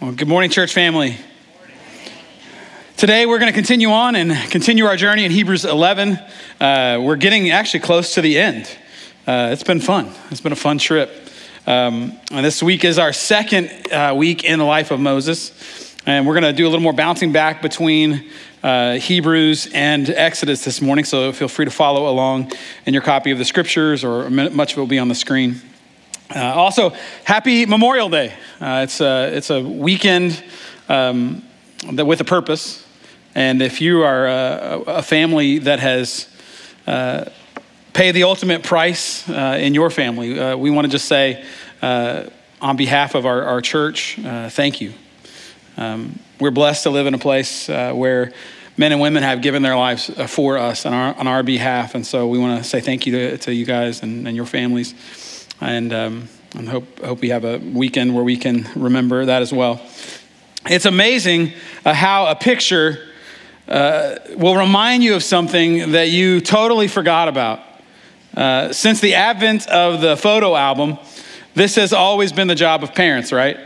Well, 0.00 0.12
good 0.12 0.28
morning, 0.28 0.48
church 0.48 0.72
family. 0.72 1.16
Today, 2.96 3.26
we're 3.26 3.40
going 3.40 3.50
to 3.50 3.56
continue 3.56 3.90
on 3.90 4.14
and 4.14 4.32
continue 4.48 4.84
our 4.84 4.94
journey 4.94 5.24
in 5.24 5.32
Hebrews 5.32 5.64
11. 5.64 6.20
Uh, 6.60 7.00
we're 7.02 7.16
getting 7.16 7.50
actually 7.50 7.80
close 7.80 8.14
to 8.14 8.20
the 8.20 8.38
end. 8.38 8.70
Uh, 9.26 9.50
it's 9.50 9.64
been 9.64 9.80
fun. 9.80 10.12
It's 10.30 10.40
been 10.40 10.52
a 10.52 10.56
fun 10.56 10.78
trip. 10.78 11.10
Um, 11.66 12.16
and 12.30 12.46
this 12.46 12.62
week 12.62 12.84
is 12.84 13.00
our 13.00 13.12
second 13.12 13.92
uh, 13.92 14.14
week 14.16 14.44
in 14.44 14.60
the 14.60 14.64
life 14.64 14.92
of 14.92 15.00
Moses. 15.00 15.96
And 16.06 16.28
we're 16.28 16.34
going 16.34 16.44
to 16.44 16.52
do 16.52 16.68
a 16.68 16.70
little 16.70 16.80
more 16.80 16.92
bouncing 16.92 17.32
back 17.32 17.60
between 17.60 18.30
uh, 18.62 18.98
Hebrews 19.00 19.68
and 19.74 20.08
Exodus 20.08 20.64
this 20.64 20.80
morning. 20.80 21.06
So 21.06 21.32
feel 21.32 21.48
free 21.48 21.64
to 21.64 21.72
follow 21.72 22.08
along 22.08 22.52
in 22.86 22.94
your 22.94 23.02
copy 23.02 23.32
of 23.32 23.38
the 23.38 23.44
scriptures, 23.44 24.04
or 24.04 24.30
much 24.30 24.74
of 24.74 24.78
it 24.78 24.80
will 24.80 24.86
be 24.86 25.00
on 25.00 25.08
the 25.08 25.16
screen. 25.16 25.60
Uh, 26.34 26.40
also, 26.40 26.90
happy 27.24 27.64
Memorial 27.64 28.10
Day. 28.10 28.34
Uh, 28.60 28.82
it's, 28.84 29.00
a, 29.00 29.34
it's 29.34 29.48
a 29.48 29.62
weekend 29.62 30.42
um, 30.90 31.42
that, 31.92 32.04
with 32.04 32.20
a 32.20 32.24
purpose. 32.24 32.84
And 33.34 33.62
if 33.62 33.80
you 33.80 34.02
are 34.02 34.26
a, 34.26 34.82
a 34.88 35.02
family 35.02 35.58
that 35.60 35.80
has 35.80 36.28
uh, 36.86 37.30
paid 37.94 38.12
the 38.12 38.24
ultimate 38.24 38.62
price 38.62 39.26
uh, 39.30 39.56
in 39.58 39.72
your 39.72 39.88
family, 39.88 40.38
uh, 40.38 40.54
we 40.54 40.70
want 40.70 40.84
to 40.84 40.90
just 40.90 41.06
say, 41.06 41.42
uh, 41.80 42.24
on 42.60 42.76
behalf 42.76 43.14
of 43.14 43.24
our, 43.24 43.44
our 43.44 43.62
church, 43.62 44.18
thank 44.50 44.82
you. 44.82 44.92
Um, 45.78 46.18
we're 46.40 46.50
blessed 46.50 46.82
to 46.82 46.90
live 46.90 47.06
in 47.06 47.14
a 47.14 47.18
place 47.18 47.68
where 47.68 48.32
men 48.76 48.92
and 48.92 49.00
women 49.00 49.22
have 49.22 49.40
given 49.40 49.62
their 49.62 49.76
lives 49.76 50.10
for 50.26 50.58
us 50.58 50.84
on 50.84 50.92
our, 50.92 51.14
on 51.14 51.26
our 51.26 51.42
behalf. 51.42 51.94
And 51.94 52.06
so 52.06 52.26
we 52.26 52.38
want 52.38 52.62
to 52.62 52.68
say 52.68 52.80
thank 52.80 53.06
you 53.06 53.12
to, 53.12 53.38
to 53.38 53.54
you 53.54 53.64
guys 53.64 54.02
and, 54.02 54.26
and 54.26 54.36
your 54.36 54.46
families 54.46 54.94
and 55.60 55.92
um, 55.92 56.28
I 56.56 56.62
hope, 56.62 57.00
hope 57.00 57.20
we 57.20 57.28
have 57.30 57.44
a 57.44 57.58
weekend 57.58 58.14
where 58.14 58.24
we 58.24 58.36
can 58.36 58.68
remember 58.74 59.24
that 59.26 59.42
as 59.42 59.52
well. 59.52 59.80
It's 60.66 60.86
amazing 60.86 61.52
uh, 61.84 61.94
how 61.94 62.26
a 62.26 62.34
picture 62.34 62.98
uh, 63.68 64.16
will 64.36 64.56
remind 64.56 65.02
you 65.02 65.14
of 65.14 65.22
something 65.22 65.92
that 65.92 66.10
you 66.10 66.40
totally 66.40 66.88
forgot 66.88 67.28
about. 67.28 67.60
Uh, 68.36 68.72
since 68.72 69.00
the 69.00 69.14
advent 69.14 69.66
of 69.68 70.00
the 70.00 70.16
photo 70.16 70.54
album, 70.54 70.98
this 71.54 71.74
has 71.74 71.92
always 71.92 72.32
been 72.32 72.48
the 72.48 72.54
job 72.54 72.82
of 72.82 72.94
parents, 72.94 73.32
right? 73.32 73.58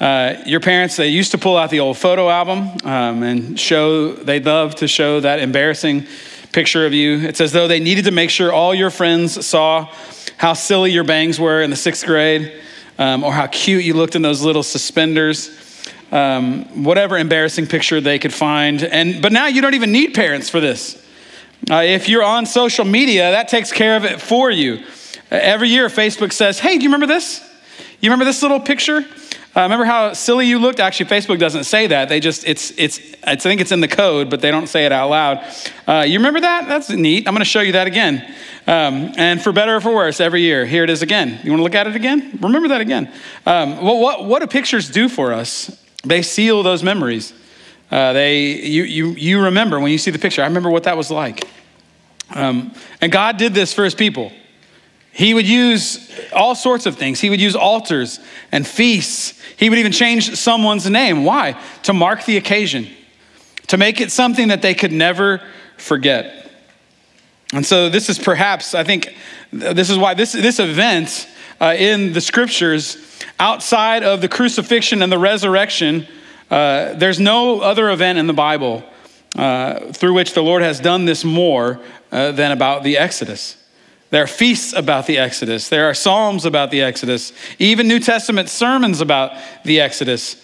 Uh, 0.00 0.34
your 0.46 0.60
parents, 0.60 0.96
they 0.96 1.08
used 1.08 1.32
to 1.32 1.38
pull 1.38 1.56
out 1.56 1.70
the 1.70 1.80
old 1.80 1.96
photo 1.96 2.28
album 2.28 2.70
um, 2.84 3.22
and 3.22 3.58
show, 3.58 4.12
they'd 4.12 4.44
love 4.44 4.74
to 4.76 4.86
show 4.86 5.18
that 5.18 5.40
embarrassing 5.40 6.06
picture 6.52 6.86
of 6.86 6.92
you. 6.92 7.18
It's 7.18 7.40
as 7.40 7.52
though 7.52 7.66
they 7.66 7.80
needed 7.80 8.04
to 8.04 8.10
make 8.10 8.30
sure 8.30 8.52
all 8.52 8.74
your 8.74 8.90
friends 8.90 9.44
saw 9.44 9.92
how 10.38 10.54
silly 10.54 10.92
your 10.92 11.04
bangs 11.04 11.38
were 11.38 11.60
in 11.60 11.68
the 11.68 11.76
sixth 11.76 12.06
grade, 12.06 12.60
um, 12.98 13.22
or 13.22 13.32
how 13.32 13.46
cute 13.46 13.84
you 13.84 13.92
looked 13.92 14.16
in 14.16 14.22
those 14.22 14.42
little 14.42 14.62
suspenders. 14.62 15.54
Um, 16.10 16.84
whatever 16.84 17.18
embarrassing 17.18 17.66
picture 17.66 18.00
they 18.00 18.18
could 18.18 18.32
find. 18.32 18.82
And 18.82 19.20
but 19.20 19.30
now 19.30 19.46
you 19.46 19.60
don't 19.60 19.74
even 19.74 19.92
need 19.92 20.14
parents 20.14 20.48
for 20.48 20.58
this. 20.58 21.04
Uh, 21.70 21.82
if 21.84 22.08
you're 22.08 22.24
on 22.24 22.46
social 22.46 22.86
media, 22.86 23.32
that 23.32 23.48
takes 23.48 23.70
care 23.72 23.94
of 23.94 24.06
it 24.06 24.18
for 24.18 24.50
you. 24.50 24.82
Every 25.30 25.68
year, 25.68 25.88
Facebook 25.88 26.32
says, 26.32 26.58
"Hey, 26.60 26.78
do 26.78 26.82
you 26.82 26.88
remember 26.88 27.06
this? 27.06 27.42
You 28.00 28.10
remember 28.10 28.24
this 28.24 28.40
little 28.40 28.60
picture? 28.60 29.04
Uh, 29.58 29.62
remember 29.62 29.84
how 29.84 30.12
silly 30.12 30.46
you 30.46 30.56
looked? 30.56 30.78
Actually, 30.78 31.06
Facebook 31.06 31.40
doesn't 31.40 31.64
say 31.64 31.88
that. 31.88 32.08
They 32.08 32.20
just 32.20 32.46
it's 32.46 32.70
it's 32.78 33.00
I 33.24 33.34
think 33.34 33.60
it's 33.60 33.72
in 33.72 33.80
the 33.80 33.88
code, 33.88 34.30
but 34.30 34.40
they 34.40 34.52
don't 34.52 34.68
say 34.68 34.86
it 34.86 34.92
out 34.92 35.10
loud. 35.10 35.44
Uh, 35.84 36.04
you 36.06 36.20
remember 36.20 36.38
that? 36.38 36.68
That's 36.68 36.90
neat. 36.90 37.26
I'm 37.26 37.34
going 37.34 37.40
to 37.40 37.44
show 37.44 37.62
you 37.62 37.72
that 37.72 37.88
again. 37.88 38.24
Um, 38.68 39.12
and 39.16 39.42
for 39.42 39.50
better 39.50 39.74
or 39.74 39.80
for 39.80 39.92
worse, 39.92 40.20
every 40.20 40.42
year, 40.42 40.64
here 40.64 40.84
it 40.84 40.90
is 40.90 41.02
again. 41.02 41.40
You 41.42 41.50
want 41.50 41.58
to 41.58 41.64
look 41.64 41.74
at 41.74 41.88
it 41.88 41.96
again? 41.96 42.38
Remember 42.40 42.68
that 42.68 42.80
again. 42.80 43.12
Um, 43.46 43.82
well, 43.82 43.98
what, 43.98 44.26
what 44.26 44.42
do 44.42 44.46
pictures 44.46 44.88
do 44.88 45.08
for 45.08 45.32
us? 45.32 45.84
They 46.04 46.22
seal 46.22 46.62
those 46.62 46.84
memories. 46.84 47.32
Uh, 47.90 48.12
they, 48.12 48.60
you, 48.62 48.84
you, 48.84 49.06
you 49.08 49.42
remember 49.42 49.80
when 49.80 49.90
you 49.90 49.98
see 49.98 50.12
the 50.12 50.20
picture. 50.20 50.40
I 50.40 50.46
remember 50.46 50.70
what 50.70 50.84
that 50.84 50.96
was 50.96 51.10
like. 51.10 51.48
Um, 52.32 52.72
and 53.00 53.10
God 53.10 53.38
did 53.38 53.54
this 53.54 53.74
for 53.74 53.82
his 53.82 53.96
people. 53.96 54.30
He 55.18 55.34
would 55.34 55.48
use 55.48 56.08
all 56.32 56.54
sorts 56.54 56.86
of 56.86 56.96
things. 56.96 57.18
He 57.18 57.28
would 57.28 57.40
use 57.40 57.56
altars 57.56 58.20
and 58.52 58.64
feasts. 58.64 59.34
He 59.56 59.68
would 59.68 59.80
even 59.80 59.90
change 59.90 60.36
someone's 60.36 60.88
name. 60.88 61.24
Why? 61.24 61.60
To 61.82 61.92
mark 61.92 62.24
the 62.24 62.36
occasion, 62.36 62.86
to 63.66 63.76
make 63.76 64.00
it 64.00 64.12
something 64.12 64.46
that 64.46 64.62
they 64.62 64.74
could 64.74 64.92
never 64.92 65.42
forget. 65.76 66.48
And 67.52 67.66
so, 67.66 67.88
this 67.88 68.08
is 68.08 68.16
perhaps, 68.16 68.76
I 68.76 68.84
think, 68.84 69.12
this 69.50 69.90
is 69.90 69.98
why 69.98 70.14
this, 70.14 70.30
this 70.30 70.60
event 70.60 71.28
uh, 71.60 71.74
in 71.76 72.12
the 72.12 72.20
scriptures, 72.20 72.96
outside 73.40 74.04
of 74.04 74.20
the 74.20 74.28
crucifixion 74.28 75.02
and 75.02 75.10
the 75.10 75.18
resurrection, 75.18 76.06
uh, 76.48 76.92
there's 76.92 77.18
no 77.18 77.58
other 77.58 77.90
event 77.90 78.20
in 78.20 78.28
the 78.28 78.32
Bible 78.32 78.84
uh, 79.36 79.80
through 79.94 80.14
which 80.14 80.34
the 80.34 80.44
Lord 80.44 80.62
has 80.62 80.78
done 80.78 81.06
this 81.06 81.24
more 81.24 81.80
uh, 82.12 82.30
than 82.30 82.52
about 82.52 82.84
the 82.84 82.96
Exodus. 82.98 83.57
There 84.10 84.22
are 84.22 84.28
feasts 84.28 84.72
about 84.72 85.06
the 85.06 85.18
Exodus. 85.18 85.68
There 85.68 85.88
are 85.88 85.94
psalms 85.94 86.44
about 86.44 86.70
the 86.70 86.82
Exodus, 86.82 87.32
even 87.58 87.88
New 87.88 88.00
Testament 88.00 88.48
sermons 88.48 89.00
about 89.00 89.32
the 89.64 89.80
Exodus. 89.80 90.42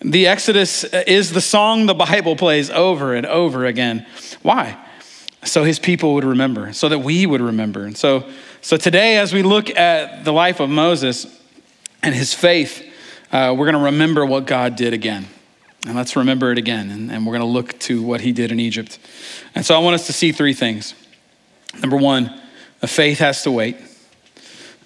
The 0.00 0.26
Exodus 0.26 0.84
is 0.84 1.32
the 1.32 1.40
song 1.40 1.86
the 1.86 1.94
Bible 1.94 2.36
plays 2.36 2.70
over 2.70 3.14
and 3.14 3.26
over 3.26 3.66
again. 3.66 4.06
Why? 4.42 4.78
so 5.44 5.64
his 5.64 5.78
people 5.78 6.14
would 6.14 6.24
remember, 6.24 6.72
so 6.72 6.88
that 6.88 7.00
we 7.00 7.26
would 7.26 7.40
remember. 7.40 7.84
And 7.84 7.96
so, 7.96 8.28
so 8.60 8.76
today, 8.76 9.16
as 9.16 9.32
we 9.32 9.42
look 9.42 9.70
at 9.70 10.24
the 10.24 10.32
life 10.32 10.60
of 10.60 10.70
Moses 10.70 11.26
and 12.02 12.14
his 12.14 12.32
faith, 12.32 12.82
uh, 13.32 13.54
we're 13.56 13.66
going 13.66 13.78
to 13.78 13.90
remember 13.90 14.24
what 14.24 14.46
God 14.46 14.76
did 14.76 14.92
again. 14.92 15.26
And 15.86 15.96
let's 15.96 16.14
remember 16.14 16.52
it 16.52 16.58
again. 16.58 16.90
And, 16.90 17.10
and 17.10 17.26
we're 17.26 17.32
going 17.32 17.48
to 17.48 17.52
look 17.52 17.76
to 17.80 18.02
what 18.02 18.20
he 18.20 18.30
did 18.30 18.52
in 18.52 18.60
Egypt. 18.60 19.00
And 19.54 19.66
so 19.66 19.74
I 19.74 19.78
want 19.78 19.94
us 19.94 20.06
to 20.06 20.12
see 20.12 20.30
three 20.30 20.54
things. 20.54 20.94
Number 21.80 21.96
one, 21.96 22.40
faith 22.90 23.18
has 23.18 23.42
to 23.42 23.50
wait. 23.50 23.76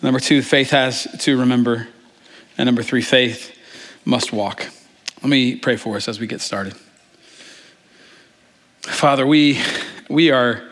Number 0.02 0.20
two, 0.20 0.42
faith 0.42 0.70
has 0.70 1.06
to 1.20 1.38
remember. 1.38 1.88
And 2.58 2.66
number 2.66 2.82
three, 2.82 3.02
faith 3.02 3.56
must 4.04 4.32
walk. 4.32 4.66
Let 5.22 5.30
me 5.30 5.56
pray 5.56 5.76
for 5.76 5.96
us 5.96 6.08
as 6.08 6.20
we 6.20 6.26
get 6.26 6.40
started. 6.40 6.74
Father, 8.82 9.26
we 9.26 9.60
we 10.08 10.30
are, 10.30 10.62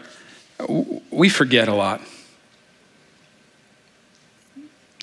we 1.10 1.28
forget 1.28 1.68
a 1.68 1.74
lot. 1.74 2.00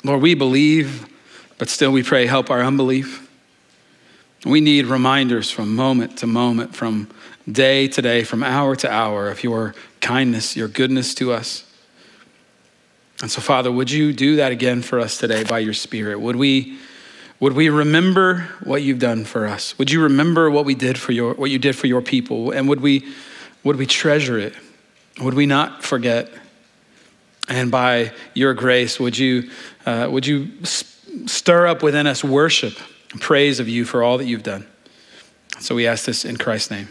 Lord, 0.03 0.21
we 0.21 0.33
believe, 0.33 1.07
but 1.57 1.69
still 1.69 1.91
we 1.91 2.03
pray, 2.03 2.25
help 2.25 2.49
our 2.49 2.61
unbelief. 2.61 3.27
We 4.45 4.61
need 4.61 4.87
reminders 4.87 5.51
from 5.51 5.75
moment 5.75 6.17
to 6.19 6.27
moment, 6.27 6.75
from 6.75 7.09
day 7.49 7.87
to 7.89 8.01
day, 8.01 8.23
from 8.23 8.41
hour 8.41 8.75
to 8.77 8.91
hour 8.91 9.29
of 9.29 9.43
your 9.43 9.75
kindness, 9.99 10.55
your 10.55 10.67
goodness 10.67 11.13
to 11.15 11.33
us. 11.33 11.70
And 13.21 13.29
so, 13.29 13.41
Father, 13.41 13.71
would 13.71 13.91
you 13.91 14.13
do 14.13 14.37
that 14.37 14.51
again 14.51 14.81
for 14.81 14.99
us 14.99 15.17
today 15.17 15.43
by 15.43 15.59
your 15.59 15.73
Spirit? 15.73 16.19
Would 16.19 16.35
we, 16.35 16.77
would 17.39 17.53
we 17.53 17.69
remember 17.69 18.49
what 18.63 18.81
you've 18.81 18.99
done 18.99 19.25
for 19.25 19.47
us? 19.47 19.77
Would 19.77 19.91
you 19.91 20.01
remember 20.01 20.49
what 20.49 20.65
we 20.65 20.73
did 20.73 20.97
for 20.97 21.11
your, 21.11 21.35
what 21.35 21.51
you 21.51 21.59
did 21.59 21.75
for 21.75 21.87
your 21.87 22.01
people? 22.01 22.51
And 22.51 22.67
would 22.67 22.81
we 22.81 23.05
would 23.63 23.75
we 23.75 23.85
treasure 23.85 24.39
it? 24.39 24.55
Would 25.19 25.33
we 25.33 25.45
not 25.45 25.83
forget? 25.83 26.31
And 27.47 27.69
by 27.69 28.13
your 28.33 28.53
grace, 28.53 28.99
would 28.99 29.17
you, 29.17 29.49
uh, 29.85 30.07
would 30.09 30.25
you 30.25 30.63
stir 30.65 31.67
up 31.67 31.83
within 31.83 32.07
us 32.07 32.23
worship 32.23 32.73
and 33.11 33.21
praise 33.21 33.59
of 33.59 33.67
you 33.67 33.85
for 33.85 34.03
all 34.03 34.17
that 34.17 34.25
you've 34.25 34.43
done? 34.43 34.65
So 35.59 35.75
we 35.75 35.85
ask 35.85 36.05
this 36.05 36.25
in 36.25 36.37
Christ's 36.37 36.71
name. 36.71 36.89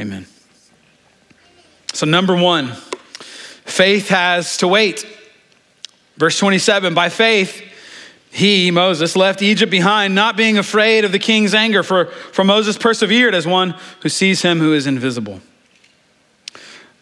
Amen. 0.00 0.26
So, 1.92 2.06
number 2.06 2.36
one, 2.36 2.68
faith 3.64 4.08
has 4.08 4.56
to 4.58 4.68
wait. 4.68 5.06
Verse 6.18 6.38
27 6.38 6.94
By 6.94 7.08
faith, 7.08 7.62
he, 8.30 8.70
Moses, 8.70 9.16
left 9.16 9.40
Egypt 9.40 9.70
behind, 9.70 10.14
not 10.14 10.36
being 10.36 10.58
afraid 10.58 11.04
of 11.04 11.12
the 11.12 11.18
king's 11.18 11.54
anger, 11.54 11.82
for, 11.82 12.06
for 12.06 12.44
Moses 12.44 12.76
persevered 12.76 13.34
as 13.34 13.46
one 13.46 13.74
who 14.02 14.08
sees 14.08 14.42
him 14.42 14.58
who 14.58 14.74
is 14.74 14.86
invisible. 14.86 15.40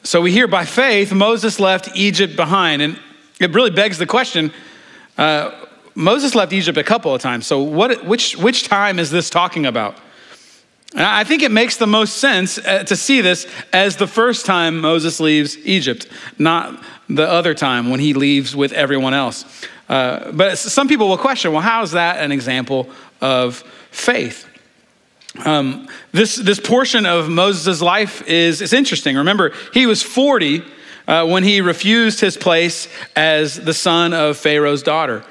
So 0.04 0.20
we 0.20 0.30
hear 0.30 0.46
by 0.46 0.64
faith, 0.64 1.12
Moses 1.12 1.58
left 1.58 1.88
Egypt 1.96 2.36
behind. 2.36 2.80
And 2.80 2.98
it 3.40 3.52
really 3.52 3.70
begs 3.70 3.98
the 3.98 4.06
question 4.06 4.52
uh, 5.18 5.50
Moses 5.94 6.34
left 6.34 6.52
Egypt 6.52 6.76
a 6.76 6.84
couple 6.84 7.14
of 7.14 7.22
times. 7.22 7.46
So, 7.46 7.62
what, 7.62 8.04
which, 8.04 8.36
which 8.36 8.68
time 8.68 8.98
is 8.98 9.10
this 9.10 9.30
talking 9.30 9.64
about? 9.64 9.96
And 10.92 11.04
I 11.04 11.24
think 11.24 11.42
it 11.42 11.50
makes 11.50 11.78
the 11.78 11.86
most 11.86 12.18
sense 12.18 12.58
uh, 12.58 12.84
to 12.84 12.94
see 12.94 13.22
this 13.22 13.46
as 13.72 13.96
the 13.96 14.06
first 14.06 14.46
time 14.46 14.78
Moses 14.80 15.20
leaves 15.20 15.56
Egypt, 15.58 16.06
not 16.38 16.82
the 17.08 17.28
other 17.28 17.54
time 17.54 17.90
when 17.90 18.00
he 18.00 18.14
leaves 18.14 18.54
with 18.54 18.72
everyone 18.72 19.14
else. 19.14 19.44
Uh, 19.88 20.32
but 20.32 20.58
some 20.58 20.88
people 20.88 21.08
will 21.08 21.18
question 21.18 21.52
well, 21.52 21.62
how 21.62 21.82
is 21.82 21.92
that 21.92 22.18
an 22.18 22.32
example 22.32 22.88
of 23.20 23.56
faith? 23.90 24.46
Um, 25.44 25.88
this, 26.12 26.36
this 26.36 26.58
portion 26.58 27.06
of 27.06 27.28
Moses' 27.28 27.82
life 27.82 28.26
is, 28.26 28.62
is 28.62 28.72
interesting. 28.72 29.16
Remember, 29.16 29.52
he 29.74 29.86
was 29.86 30.02
40 30.02 30.62
uh, 31.06 31.26
when 31.26 31.44
he 31.44 31.60
refused 31.60 32.20
his 32.20 32.36
place 32.36 32.88
as 33.14 33.56
the 33.56 33.74
son 33.74 34.12
of 34.12 34.36
Pharaoh's 34.36 34.82
daughter. 34.82 35.24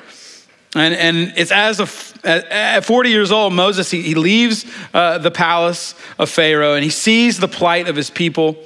And, 0.75 0.93
and 0.93 1.33
it's 1.37 1.51
as 1.51 1.79
a, 1.79 2.53
at 2.53 2.85
40 2.85 3.09
years 3.09 3.31
old, 3.31 3.53
Moses, 3.53 3.89
he, 3.89 4.01
he 4.01 4.15
leaves 4.15 4.65
uh, 4.93 5.17
the 5.17 5.31
palace 5.31 5.95
of 6.19 6.29
Pharaoh 6.29 6.75
and 6.75 6.83
he 6.83 6.89
sees 6.89 7.39
the 7.39 7.47
plight 7.47 7.87
of 7.87 7.95
his 7.95 8.09
people. 8.09 8.57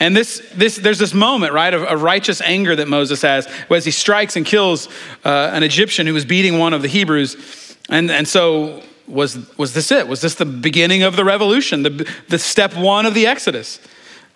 And 0.00 0.16
this, 0.16 0.42
this, 0.54 0.76
there's 0.76 0.98
this 0.98 1.12
moment, 1.12 1.52
right, 1.52 1.72
of, 1.72 1.82
of 1.82 2.02
righteous 2.02 2.40
anger 2.40 2.74
that 2.74 2.88
Moses 2.88 3.20
has 3.20 3.46
as 3.68 3.84
he 3.84 3.90
strikes 3.90 4.34
and 4.34 4.46
kills 4.46 4.88
uh, 5.24 5.50
an 5.52 5.62
Egyptian 5.62 6.06
who 6.06 6.14
was 6.14 6.24
beating 6.24 6.58
one 6.58 6.72
of 6.72 6.80
the 6.80 6.88
Hebrews. 6.88 7.76
And, 7.90 8.10
and 8.10 8.26
so, 8.26 8.82
was, 9.06 9.38
was 9.58 9.74
this 9.74 9.90
it? 9.92 10.08
Was 10.08 10.20
this 10.20 10.36
the 10.36 10.46
beginning 10.46 11.02
of 11.02 11.16
the 11.16 11.24
revolution, 11.24 11.82
the, 11.82 12.10
the 12.28 12.38
step 12.38 12.74
one 12.74 13.04
of 13.04 13.14
the 13.14 13.26
Exodus? 13.26 13.78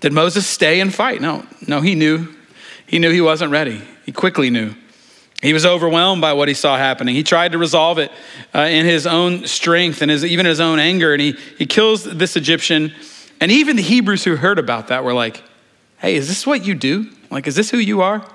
Did 0.01 0.13
Moses 0.13 0.47
stay 0.47 0.81
and 0.81 0.95
fight? 0.95 1.23
No, 1.23 1.47
no, 1.67 1.81
he 1.81 1.95
knew. 1.95 2.35
He 2.87 2.99
knew 2.99 3.11
he 3.11 3.21
wasn't 3.21 3.51
ready. 3.51 3.81
He 4.05 4.13
quickly 4.13 4.51
knew. 4.51 4.75
He 5.41 5.53
was 5.53 5.65
overwhelmed 5.65 6.21
by 6.21 6.33
what 6.33 6.49
he 6.49 6.55
saw 6.55 6.77
happening. 6.77 7.15
He 7.15 7.23
tried 7.23 7.53
to 7.53 7.59
resolve 7.59 7.99
it 7.99 8.11
uh, 8.55 8.61
in 8.61 8.87
his 8.87 9.07
own 9.07 9.47
strength 9.47 10.03
and 10.03 10.11
his, 10.11 10.25
even 10.25 10.47
his 10.47 10.61
own 10.61 10.79
anger. 10.79 11.13
And 11.13 11.23
he, 11.23 11.37
he 11.59 11.67
kills 11.67 12.05
this 12.05 12.37
Egyptian. 12.37 12.93
And 13.41 13.51
even 13.51 13.77
the 13.77 13.83
Hebrews 13.83 14.25
who 14.25 14.37
heard 14.37 14.59
about 14.59 14.89
that 14.89 15.05
were 15.05 15.15
like, 15.15 15.43
hey, 15.99 16.17
is 16.17 16.29
this 16.29 16.47
what 16.47 16.65
you 16.65 16.75
do? 16.75 17.11
Like, 17.31 17.47
is 17.47 17.57
this 17.57 17.71
who 17.71 17.79
you 17.79 18.03
are? 18.03 18.27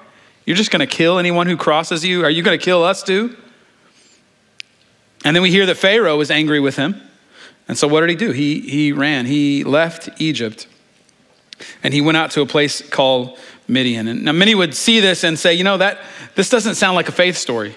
You're 0.45 0.57
just 0.57 0.71
going 0.71 0.79
to 0.79 0.87
kill 0.87 1.19
anyone 1.19 1.47
who 1.47 1.57
crosses 1.57 2.03
you? 2.03 2.23
Are 2.23 2.29
you 2.29 2.41
going 2.41 2.57
to 2.57 2.63
kill 2.63 2.83
us 2.83 3.03
too? 3.03 3.37
And 5.23 5.35
then 5.35 5.43
we 5.43 5.51
hear 5.51 5.65
that 5.65 5.75
Pharaoh 5.75 6.17
was 6.17 6.31
angry 6.31 6.59
with 6.59 6.75
him. 6.75 7.01
And 7.67 7.77
so 7.77 7.87
what 7.87 8.01
did 8.01 8.09
he 8.09 8.15
do? 8.15 8.31
He, 8.31 8.61
he 8.61 8.91
ran. 8.91 9.25
He 9.25 9.63
left 9.63 10.09
Egypt 10.19 10.67
and 11.83 11.93
he 11.93 12.01
went 12.01 12.17
out 12.17 12.31
to 12.31 12.41
a 12.41 12.45
place 12.45 12.87
called 12.89 13.37
Midian. 13.67 14.07
And 14.07 14.25
now 14.25 14.31
many 14.31 14.55
would 14.55 14.73
see 14.73 14.99
this 14.99 15.23
and 15.23 15.37
say, 15.37 15.53
you 15.53 15.63
know, 15.63 15.77
that 15.77 15.99
this 16.35 16.49
doesn't 16.49 16.75
sound 16.75 16.95
like 16.95 17.09
a 17.09 17.11
faith 17.11 17.37
story. 17.37 17.75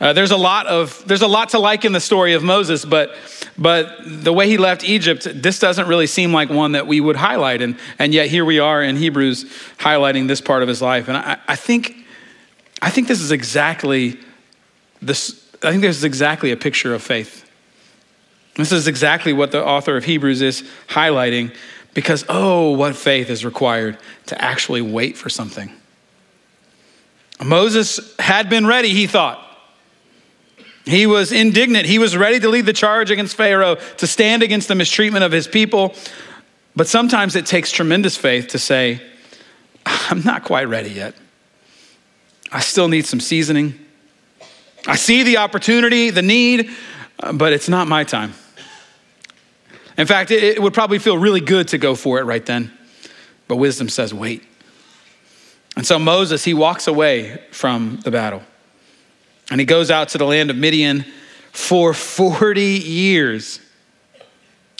Uh, 0.00 0.14
there's 0.14 0.30
a 0.30 0.36
lot 0.36 0.66
of 0.66 1.02
there's 1.06 1.20
a 1.20 1.26
lot 1.26 1.50
to 1.50 1.58
like 1.58 1.84
in 1.84 1.92
the 1.92 2.00
story 2.00 2.32
of 2.32 2.42
Moses, 2.42 2.84
but 2.84 3.14
but 3.58 3.96
the 4.06 4.32
way 4.32 4.48
he 4.48 4.56
left 4.56 4.82
Egypt, 4.82 5.28
this 5.34 5.58
doesn't 5.58 5.86
really 5.86 6.06
seem 6.06 6.32
like 6.32 6.48
one 6.48 6.72
that 6.72 6.86
we 6.86 7.00
would 7.00 7.16
highlight, 7.16 7.60
and 7.60 7.76
and 7.98 8.14
yet 8.14 8.28
here 8.28 8.44
we 8.44 8.58
are 8.58 8.82
in 8.82 8.96
Hebrews 8.96 9.44
highlighting 9.78 10.26
this 10.26 10.40
part 10.40 10.62
of 10.62 10.68
his 10.68 10.80
life, 10.80 11.08
and 11.08 11.18
I, 11.18 11.38
I 11.46 11.56
think 11.56 11.94
I 12.80 12.88
think 12.88 13.08
this 13.08 13.20
is 13.20 13.30
exactly 13.30 14.18
this. 15.02 15.46
I 15.62 15.70
think 15.70 15.82
this 15.82 15.98
is 15.98 16.04
exactly 16.04 16.50
a 16.50 16.56
picture 16.56 16.94
of 16.94 17.02
faith. 17.02 17.46
This 18.54 18.72
is 18.72 18.88
exactly 18.88 19.34
what 19.34 19.52
the 19.52 19.64
author 19.64 19.96
of 19.96 20.04
Hebrews 20.04 20.40
is 20.40 20.64
highlighting 20.88 21.54
because, 21.94 22.24
oh, 22.28 22.72
what 22.72 22.96
faith 22.96 23.30
is 23.30 23.44
required 23.44 23.98
to 24.26 24.42
actually 24.42 24.80
wait 24.80 25.16
for 25.16 25.28
something. 25.28 25.70
Moses 27.42 28.14
had 28.18 28.48
been 28.48 28.66
ready, 28.66 28.90
he 28.90 29.06
thought. 29.06 29.49
He 30.90 31.06
was 31.06 31.30
indignant. 31.30 31.86
He 31.86 32.00
was 32.00 32.16
ready 32.16 32.40
to 32.40 32.48
lead 32.48 32.66
the 32.66 32.72
charge 32.72 33.12
against 33.12 33.36
Pharaoh, 33.36 33.76
to 33.98 34.06
stand 34.06 34.42
against 34.42 34.66
the 34.66 34.74
mistreatment 34.74 35.24
of 35.24 35.30
his 35.30 35.46
people. 35.46 35.94
But 36.74 36.88
sometimes 36.88 37.36
it 37.36 37.46
takes 37.46 37.70
tremendous 37.70 38.16
faith 38.16 38.48
to 38.48 38.58
say, 38.58 39.00
I'm 39.86 40.22
not 40.24 40.42
quite 40.42 40.64
ready 40.64 40.90
yet. 40.90 41.14
I 42.50 42.58
still 42.60 42.88
need 42.88 43.06
some 43.06 43.20
seasoning. 43.20 43.78
I 44.86 44.96
see 44.96 45.22
the 45.22 45.36
opportunity, 45.36 46.10
the 46.10 46.22
need, 46.22 46.70
but 47.34 47.52
it's 47.52 47.68
not 47.68 47.86
my 47.86 48.02
time. 48.02 48.34
In 49.96 50.06
fact, 50.06 50.32
it, 50.32 50.60
would 50.60 50.74
probably 50.74 50.98
feel 50.98 51.18
really 51.18 51.40
good 51.40 51.68
to 51.68 51.78
go 51.78 51.94
for 51.94 52.18
it 52.18 52.24
right 52.24 52.44
then. 52.44 52.72
But 53.46 53.56
wisdom 53.56 53.88
says, 53.88 54.12
wait. 54.12 54.42
And 55.76 55.86
so 55.86 55.98
Moses, 55.98 56.44
he 56.44 56.54
walks 56.54 56.88
away 56.88 57.42
from 57.52 58.00
the 58.02 58.10
battle. 58.10 58.42
And 59.50 59.60
he 59.60 59.66
goes 59.66 59.90
out 59.90 60.10
to 60.10 60.18
the 60.18 60.26
land 60.26 60.50
of 60.50 60.56
Midian 60.56 61.04
for 61.52 61.92
40 61.92 62.62
years. 62.62 63.60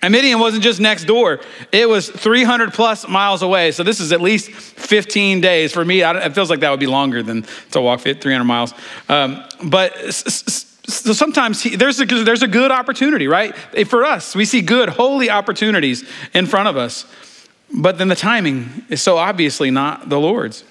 And 0.03 0.13
Midian 0.13 0.39
wasn't 0.39 0.63
just 0.63 0.81
next 0.81 1.05
door, 1.05 1.41
it 1.73 1.89
was 1.89 2.09
300 2.09 2.73
plus 2.73 3.07
miles 3.07 3.43
away. 3.43 3.71
So 3.73 3.83
this 3.83 4.01
is 4.01 4.13
at 4.13 4.21
least 4.21 4.51
15 4.51 5.41
days. 5.43 5.73
For 5.73 5.85
me, 5.85 6.03
it 6.03 6.35
feels 6.35 6.49
like 6.49 6.61
that 6.61 6.71
would 6.71 6.81
be 6.81 6.87
longer 6.87 7.23
than 7.23 7.45
to 7.73 7.81
walk 7.81 8.01
300 8.01 8.45
miles. 8.45 8.73
Um, 9.09 9.45
but 9.63 9.93
so 10.15 11.13
sometimes 11.13 11.63
he, 11.63 11.77
there's, 11.77 12.01
a, 12.01 12.07
there's 12.07 12.43
a 12.43 12.49
good 12.49 12.71
opportunity, 12.71 13.29
right? 13.29 13.55
For 13.87 14.05
us, 14.05 14.35
we 14.35 14.47
see 14.47 14.63
good, 14.63 14.89
holy 14.89 15.29
opportunities 15.29 16.09
in 16.33 16.47
front 16.47 16.69
of 16.69 16.79
us. 16.79 17.05
But 17.73 17.99
then 17.99 18.09
the 18.09 18.17
timing 18.17 18.85
is 18.89 19.03
so 19.03 19.19
obviously 19.19 19.71
not 19.71 20.09
the 20.09 20.19
Lord's. 20.19 20.65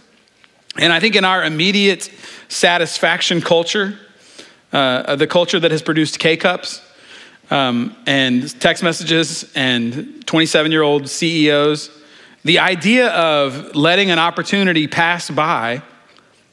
And 0.79 0.93
I 0.93 0.99
think 0.99 1.15
in 1.15 1.25
our 1.25 1.43
immediate 1.43 2.09
satisfaction 2.47 3.41
culture, 3.41 3.99
uh, 4.71 5.15
the 5.17 5.27
culture 5.27 5.59
that 5.59 5.71
has 5.71 5.81
produced 5.81 6.19
K 6.19 6.37
cups 6.37 6.81
um, 7.51 7.95
and 8.05 8.59
text 8.61 8.81
messages 8.81 9.51
and 9.55 10.25
27 10.25 10.71
year 10.71 10.81
old 10.81 11.09
CEOs, 11.09 11.89
the 12.43 12.59
idea 12.59 13.09
of 13.09 13.75
letting 13.75 14.09
an 14.09 14.19
opportunity 14.19 14.87
pass 14.87 15.29
by, 15.29 15.81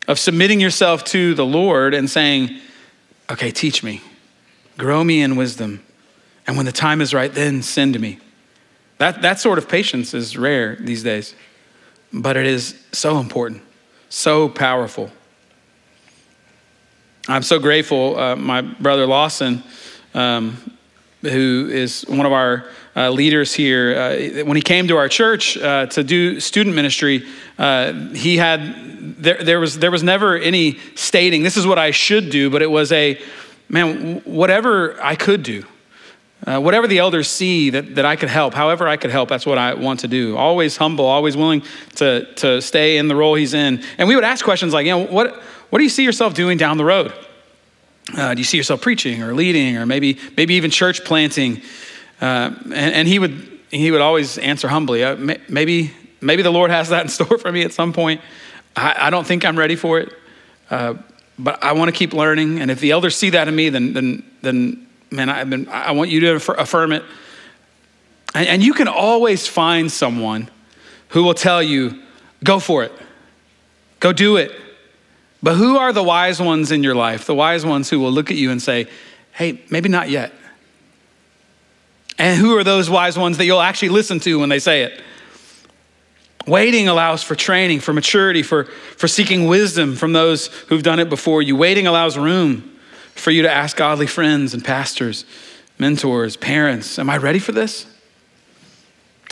of 0.09 0.19
submitting 0.19 0.61
yourself 0.61 1.05
to 1.05 1.35
the 1.35 1.47
Lord 1.47 1.95
and 1.95 2.11
saying, 2.11 2.59
okay, 3.31 3.51
teach 3.51 3.83
me, 3.83 4.01
grow 4.77 5.05
me 5.05 5.23
in 5.23 5.37
wisdom. 5.37 5.85
And 6.49 6.57
when 6.57 6.67
the 6.67 6.73
time 6.73 7.01
is 7.01 7.15
right, 7.15 7.33
then 7.33 7.63
send 7.63 7.99
me. 8.01 8.19
That, 8.99 9.23
that 9.23 9.39
sort 9.39 9.59
of 9.59 9.69
patience 9.69 10.15
is 10.15 10.37
rare 10.37 10.77
these 10.77 11.03
days, 11.03 11.35
but 12.13 12.37
it 12.37 12.47
is 12.47 12.81
so 12.93 13.19
important, 13.19 13.63
so 14.09 14.49
powerful. 14.49 15.11
I'm 17.29 17.43
so 17.43 17.59
grateful. 17.59 18.19
Uh, 18.19 18.37
my 18.37 18.63
brother 18.63 19.07
Lawson, 19.07 19.63
um, 20.15 20.57
who 21.23 21.69
is 21.71 22.03
one 22.03 22.25
of 22.25 22.33
our 22.33 22.69
uh, 22.95 23.11
leaders 23.11 23.53
here, 23.53 23.97
uh, 23.97 24.45
when 24.45 24.57
he 24.57 24.63
came 24.63 24.89
to 24.89 24.97
our 24.97 25.09
church 25.09 25.59
uh, 25.59 25.87
to 25.87 26.05
do 26.05 26.39
student 26.39 26.77
ministry, 26.77 27.27
uh, 27.59 27.93
he 28.11 28.37
had 28.37 28.77
there, 29.19 29.43
there, 29.43 29.61
was, 29.61 29.79
there 29.79 29.91
was 29.91 30.03
never 30.03 30.37
any 30.37 30.79
stating, 30.95 31.43
this 31.43 31.57
is 31.57 31.67
what 31.67 31.79
I 31.79 31.91
should 31.91 32.31
do, 32.31 32.51
but 32.51 32.63
it 32.63 32.71
was 32.71 32.93
a, 32.93 33.21
man, 33.69 34.21
whatever 34.25 35.01
I 35.03 35.17
could 35.17 35.43
do, 35.43 35.65
uh, 36.47 36.61
whatever 36.61 36.87
the 36.87 36.99
elders 36.99 37.29
see 37.29 37.71
that, 37.71 37.97
that 37.97 38.05
I 38.05 38.15
could 38.15 38.29
help, 38.29 38.55
however 38.55 38.87
I 38.87 38.97
could 38.97 39.11
help, 39.11 39.29
that's 39.29 39.45
what 39.45 39.59
I 39.59 39.75
want 39.75 40.01
to 40.01 40.09
do. 40.09 40.37
Always 40.37 40.77
humble, 40.77 41.05
always 41.05 41.37
willing 41.37 41.63
to, 41.97 42.33
to 42.35 42.63
stay 42.63 42.99
in 42.99 43.09
the 43.09 43.17
role 43.17 43.35
he's 43.35 43.53
in. 43.53 43.83
And 43.99 44.07
we 44.07 44.15
would 44.15 44.23
ask 44.23 44.45
questions 44.45 44.73
like, 44.73 44.87
you 44.87 44.93
know, 44.93 45.07
what, 45.07 45.35
what 45.71 45.79
do 45.79 45.83
you 45.83 45.91
see 45.91 46.05
yourself 46.05 46.35
doing 46.35 46.57
down 46.57 46.77
the 46.77 46.85
road? 46.85 47.13
Uh, 48.17 48.35
do 48.35 48.39
you 48.39 48.45
see 48.45 48.57
yourself 48.57 48.81
preaching 48.81 49.25
or 49.25 49.35
leading 49.35 49.77
or 49.77 49.87
maybe, 49.87 50.19
maybe 50.37 50.55
even 50.55 50.71
church 50.71 51.05
planting? 51.05 51.61
Uh, 52.21 52.55
and, 52.65 52.95
and, 52.95 53.09
he, 53.09 53.19
would, 53.19 53.33
he 53.71 53.91
would 53.91 54.01
always 54.01 54.39
answer 54.39 54.69
humbly, 54.69 55.03
uh, 55.03 55.17
maybe, 55.49 55.93
maybe 56.21 56.43
the 56.43 56.53
Lord 56.53 56.71
has 56.71 56.91
that 56.91 57.03
in 57.03 57.09
store 57.09 57.39
for 57.39 57.51
me 57.51 57.63
at 57.63 57.73
some 57.73 57.93
point. 57.93 58.21
I, 58.77 59.09
I 59.09 59.11
don't 59.11 59.27
think 59.27 59.45
I'm 59.45 59.59
ready 59.59 59.75
for 59.75 59.99
it, 59.99 60.13
uh, 60.71 60.95
but 61.41 61.63
I 61.65 61.73
want 61.73 61.89
to 61.89 61.93
keep 61.93 62.13
learning. 62.13 62.61
And 62.61 62.71
if 62.71 62.79
the 62.79 62.93
elders 62.93 63.17
see 63.17 63.31
that 63.31 63.49
in 63.49 63.57
me, 63.57 63.69
then, 63.69 63.93
then, 63.95 64.23
then 64.43 64.86
man, 65.11 65.29
I've 65.29 65.49
been, 65.51 65.69
I 65.69 65.93
want 65.93 66.11
you 66.11 66.21
to 66.21 66.35
affirm 66.35 66.93
it. 66.93 67.05
And, 68.35 68.47
and 68.49 68.63
you 68.63 68.75
can 68.75 68.89
always 68.89 69.47
find 69.47 69.91
someone 69.91 70.51
who 71.09 71.23
will 71.23 71.35
tell 71.35 71.63
you, 71.63 72.03
go 72.45 72.59
for 72.59 72.85
it, 72.85 72.93
go 74.01 74.13
do 74.13 74.37
it. 74.37 74.53
But 75.43 75.55
who 75.55 75.79
are 75.79 75.93
the 75.93 76.03
wise 76.03 76.41
ones 76.41 76.73
in 76.73 76.83
your 76.83 76.95
life? 76.95 77.27
The 77.27 77.35
wise 77.35 77.65
ones 77.65 77.89
who 77.89 78.01
will 78.01 78.11
look 78.11 78.31
at 78.31 78.37
you 78.37 78.51
and 78.51 78.61
say, 78.61 78.89
hey, 79.33 79.63
maybe 79.71 79.89
not 79.89 80.11
yet. 80.11 80.33
And 82.19 82.41
who 82.41 82.57
are 82.57 82.65
those 82.65 82.89
wise 82.89 83.19
ones 83.19 83.37
that 83.39 83.45
you'll 83.45 83.61
actually 83.61 83.91
listen 83.91 84.19
to 84.21 84.39
when 84.39 84.49
they 84.49 84.59
say 84.59 84.83
it? 84.83 85.01
Waiting 86.47 86.89
allows 86.89 87.23
for 87.23 87.35
training, 87.35 87.81
for 87.81 87.93
maturity, 87.93 88.43
for, 88.43 88.65
for 88.65 89.09
seeking 89.09 89.47
wisdom 89.47 89.97
from 89.97 90.13
those 90.13 90.47
who've 90.69 90.83
done 90.83 91.01
it 91.01 91.11
before 91.11 91.43
you. 91.43 91.57
Waiting 91.57 91.87
allows 91.87 92.17
room 92.17 92.76
for 93.17 93.31
you 93.31 93.43
to 93.43 93.51
ask 93.51 93.77
godly 93.77 94.07
friends 94.07 94.55
and 94.55 94.65
pastors, 94.65 95.25
mentors, 95.79 96.37
parents, 96.37 96.99
Am 96.99 97.11
I 97.11 97.17
ready 97.17 97.39
for 97.39 97.53
this? 97.53 97.87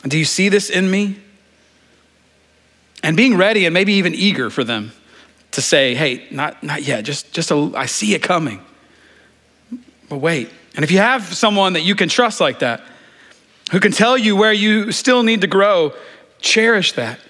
Do 0.06 0.18
you 0.18 0.24
see 0.24 0.48
this 0.48 0.68
in 0.70 0.90
me? 0.90 1.18
And 3.02 3.16
being 3.16 3.36
ready 3.36 3.66
and 3.66 3.74
maybe 3.74 3.94
even 3.94 4.14
eager 4.14 4.50
for 4.50 4.64
them 4.64 4.92
to 5.52 5.62
say, 5.62 5.94
hey, 5.94 6.26
not, 6.30 6.62
not 6.62 6.82
yet, 6.82 7.04
just, 7.04 7.32
just 7.32 7.50
a, 7.50 7.72
I 7.74 7.86
see 7.86 8.14
it 8.14 8.22
coming. 8.22 8.60
But 10.08 10.18
wait. 10.18 10.50
And 10.74 10.84
if 10.84 10.90
you 10.90 10.98
have 10.98 11.22
someone 11.34 11.74
that 11.74 11.82
you 11.82 11.94
can 11.94 12.08
trust 12.08 12.40
like 12.40 12.58
that, 12.60 12.82
who 13.70 13.80
can 13.80 13.92
tell 13.92 14.18
you 14.18 14.36
where 14.36 14.52
you 14.52 14.90
still 14.92 15.22
need 15.22 15.42
to 15.42 15.46
grow, 15.46 15.94
Cherish 16.44 16.92
that. 16.92 17.20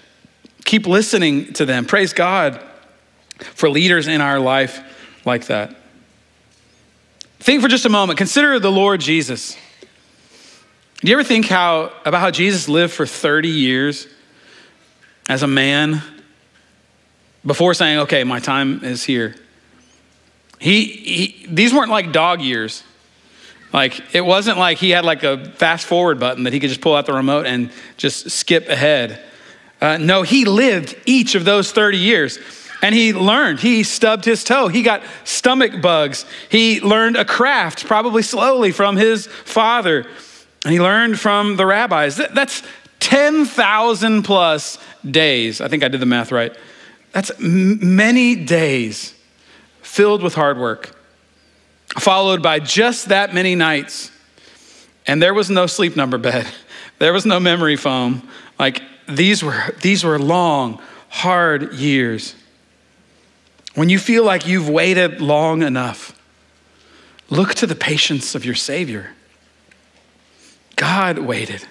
Keep 0.65 0.87
listening 0.87 1.53
to 1.53 1.65
them. 1.65 1.85
Praise 1.85 2.11
God 2.11 2.61
for 3.39 3.69
leaders 3.69 4.09
in 4.09 4.19
our 4.19 4.41
life 4.41 4.81
like 5.23 5.45
that. 5.45 5.73
Think 7.45 7.61
for 7.61 7.67
just 7.67 7.85
a 7.85 7.89
moment. 7.89 8.17
Consider 8.17 8.59
the 8.59 8.71
Lord 8.71 8.99
Jesus. 8.99 9.55
Do 11.01 11.11
you 11.11 11.13
ever 11.13 11.23
think 11.23 11.45
how, 11.45 11.91
about 12.03 12.19
how 12.19 12.31
Jesus 12.31 12.67
lived 12.67 12.91
for 12.91 13.05
30 13.05 13.49
years 13.49 14.07
as 15.29 15.43
a 15.43 15.47
man 15.47 16.01
before 17.45 17.75
saying, 17.75 17.99
okay, 17.99 18.23
my 18.23 18.39
time 18.39 18.83
is 18.83 19.03
here? 19.03 19.35
He, 20.57 20.85
he, 20.85 21.45
these 21.47 21.71
weren't 21.71 21.91
like 21.91 22.11
dog 22.11 22.41
years. 22.41 22.81
Like, 23.71 24.15
it 24.15 24.25
wasn't 24.25 24.57
like 24.57 24.79
he 24.79 24.89
had 24.89 25.05
like 25.05 25.21
a 25.21 25.45
fast 25.51 25.85
forward 25.85 26.19
button 26.19 26.45
that 26.45 26.53
he 26.53 26.59
could 26.59 26.69
just 26.69 26.81
pull 26.81 26.95
out 26.95 27.05
the 27.05 27.13
remote 27.13 27.45
and 27.45 27.69
just 27.95 28.31
skip 28.31 28.69
ahead. 28.69 29.21
Uh, 29.79 29.97
no, 29.97 30.23
he 30.23 30.45
lived 30.45 30.97
each 31.05 31.35
of 31.35 31.45
those 31.45 31.71
30 31.71 31.99
years. 31.99 32.39
And 32.81 32.93
he 32.93 33.13
learned. 33.13 33.59
He 33.59 33.83
stubbed 33.83 34.25
his 34.25 34.43
toe. 34.43 34.67
He 34.67 34.83
got 34.83 35.01
stomach 35.23 35.81
bugs. 35.81 36.25
He 36.49 36.81
learned 36.81 37.15
a 37.15 37.25
craft, 37.25 37.85
probably 37.85 38.21
slowly, 38.21 38.71
from 38.71 38.97
his 38.97 39.27
father. 39.27 40.05
And 40.63 40.73
he 40.73 40.79
learned 40.79 41.19
from 41.19 41.55
the 41.55 41.65
rabbis. 41.65 42.17
That's 42.17 42.61
10,000 42.99 44.23
plus 44.23 44.77
days. 45.09 45.61
I 45.61 45.67
think 45.67 45.83
I 45.83 45.87
did 45.87 45.99
the 45.99 46.05
math 46.05 46.31
right. 46.31 46.55
That's 47.11 47.31
many 47.39 48.35
days 48.35 49.13
filled 49.81 50.21
with 50.21 50.35
hard 50.35 50.57
work 50.57 50.95
followed 51.99 52.41
by 52.41 52.59
just 52.59 53.09
that 53.09 53.33
many 53.33 53.55
nights. 53.55 54.11
And 55.07 55.21
there 55.21 55.33
was 55.33 55.49
no 55.49 55.67
sleep 55.67 55.95
number 55.95 56.17
bed, 56.17 56.47
there 56.99 57.13
was 57.13 57.25
no 57.25 57.39
memory 57.39 57.75
foam. 57.75 58.27
Like 58.59 58.81
these 59.07 59.43
were, 59.43 59.75
these 59.81 60.03
were 60.03 60.17
long, 60.17 60.81
hard 61.09 61.73
years. 61.73 62.35
When 63.75 63.89
you 63.89 63.99
feel 63.99 64.23
like 64.23 64.47
you've 64.47 64.69
waited 64.69 65.21
long 65.21 65.61
enough, 65.61 66.17
look 67.29 67.53
to 67.55 67.67
the 67.67 67.75
patience 67.75 68.33
of 68.33 68.45
your 68.45 68.55
Savior. 68.55 69.11
God 70.75 71.19
waited. 71.19 71.65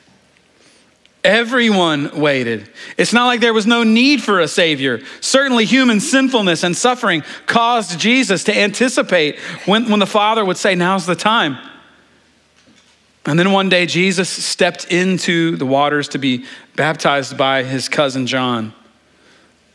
Everyone 1.24 2.20
waited. 2.20 2.68
It's 2.98 3.14
not 3.14 3.24
like 3.24 3.40
there 3.40 3.54
was 3.54 3.66
no 3.66 3.82
need 3.82 4.22
for 4.22 4.40
a 4.40 4.48
Savior. 4.48 5.00
Certainly, 5.22 5.64
human 5.64 5.98
sinfulness 5.98 6.62
and 6.62 6.76
suffering 6.76 7.22
caused 7.46 7.98
Jesus 7.98 8.44
to 8.44 8.56
anticipate 8.56 9.38
when, 9.64 9.88
when 9.88 10.00
the 10.00 10.06
Father 10.06 10.44
would 10.44 10.58
say, 10.58 10.74
Now's 10.74 11.06
the 11.06 11.16
time. 11.16 11.56
And 13.24 13.38
then 13.38 13.52
one 13.52 13.70
day, 13.70 13.86
Jesus 13.86 14.28
stepped 14.28 14.92
into 14.92 15.56
the 15.56 15.64
waters 15.64 16.08
to 16.08 16.18
be 16.18 16.44
baptized 16.76 17.38
by 17.38 17.62
his 17.62 17.88
cousin 17.88 18.26
John. 18.26 18.74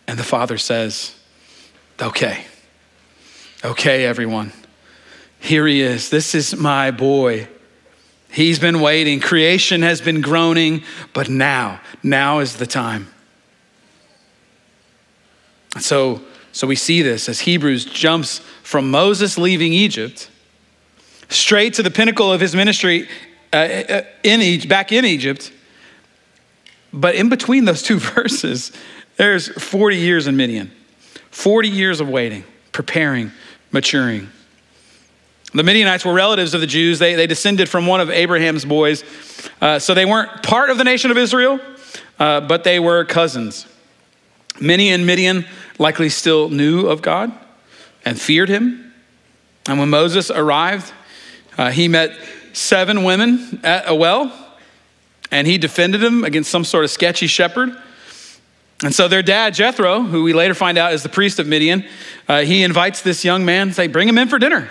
And 0.08 0.20
the 0.20 0.24
Father 0.24 0.60
says, 0.60 1.16
Okay, 2.02 2.46
okay, 3.64 4.06
everyone. 4.06 4.54
Here 5.42 5.68
he 5.68 5.82
is. 5.82 6.10
This 6.10 6.34
is 6.34 6.56
my 6.56 6.92
boy. 6.92 7.50
He's 8.32 8.58
been 8.58 8.80
waiting. 8.80 9.20
Creation 9.20 9.82
has 9.82 10.00
been 10.00 10.22
groaning, 10.22 10.84
but 11.14 11.30
now, 11.30 11.82
now 12.02 12.40
is 12.40 12.56
the 12.56 12.68
time. 12.68 13.08
So, 15.80 16.22
so 16.52 16.68
we 16.68 16.76
see 16.76 17.02
this 17.02 17.28
as 17.28 17.42
Hebrews 17.42 17.86
jumps 17.86 18.40
from 18.64 18.90
Moses 18.92 19.38
leaving 19.38 19.74
Egypt 19.74 20.30
straight 21.28 21.74
to 21.76 21.84
the 21.84 21.92
pinnacle 21.92 22.32
of 22.32 22.40
his 22.40 22.56
ministry 22.56 23.08
uh, 23.52 23.56
uh 23.56 24.02
in 24.24 24.42
Egypt, 24.42 24.70
back 24.70 24.92
in 24.92 25.06
Egypt. 25.06 25.52
But 26.94 27.16
in 27.16 27.30
between 27.30 27.66
those 27.66 27.82
two 27.82 28.00
verses, 28.16 28.72
there's 29.18 29.50
40 29.50 29.98
years 29.98 30.28
in 30.28 30.38
Midian, 30.38 30.72
40 31.40 31.70
years 31.70 32.02
of 32.02 32.10
waiting, 32.10 32.44
preparing, 32.74 33.32
maturing. 33.72 34.28
The 35.54 35.64
Midianites 35.64 36.04
were 36.04 36.12
relatives 36.12 36.54
of 36.54 36.60
the 36.60 36.68
Jews. 36.68 37.00
They, 37.00 37.16
they 37.16 37.28
descended 37.28 37.70
from 37.70 37.88
one 37.88 38.02
of 38.02 38.10
Abraham's 38.10 38.66
boys. 38.66 39.06
Uh, 39.62 39.80
so 39.80 39.94
they 39.94 40.04
weren't 40.04 40.44
part 40.44 40.70
of 40.70 40.78
the 40.78 40.84
nation 40.84 41.12
of 41.12 41.18
Israel, 41.18 41.62
uh, 42.20 42.42
but 42.42 42.66
they 42.66 42.78
were 42.78 43.06
cousins. 43.06 43.66
Many 44.60 44.90
in 44.90 45.06
Midian 45.06 45.46
likely 45.78 46.10
still 46.10 46.50
knew 46.50 46.88
of 46.88 47.02
God 47.02 47.32
and 48.04 48.20
feared 48.20 48.50
him. 48.50 48.94
And 49.66 49.80
when 49.80 49.90
Moses 49.90 50.30
arrived, 50.30 50.92
uh, 51.58 51.72
he 51.72 51.88
met 51.88 52.20
seven 52.52 53.06
women 53.06 53.62
at 53.64 53.88
a 53.88 53.96
well, 53.96 54.30
and 55.32 55.48
he 55.48 55.58
defended 55.58 56.02
them 56.02 56.26
against 56.26 56.52
some 56.52 56.66
sort 56.66 56.84
of 56.84 56.92
sketchy 56.92 57.28
shepherd. 57.28 57.82
And 58.84 58.96
so 58.96 59.08
their 59.08 59.22
dad, 59.22 59.54
Jethro, 59.54 60.02
who 60.02 60.24
we 60.24 60.34
later 60.34 60.54
find 60.54 60.78
out 60.78 60.94
is 60.94 61.04
the 61.04 61.10
priest 61.10 61.40
of 61.40 61.48
Midian, 61.48 61.86
uh, 62.28 62.42
he 62.42 62.64
invites 62.64 63.02
this 63.02 63.26
young 63.26 63.44
man, 63.44 63.74
say, 63.74 63.88
bring 63.88 64.08
him 64.08 64.18
in 64.18 64.28
for 64.30 64.40
dinner. 64.40 64.70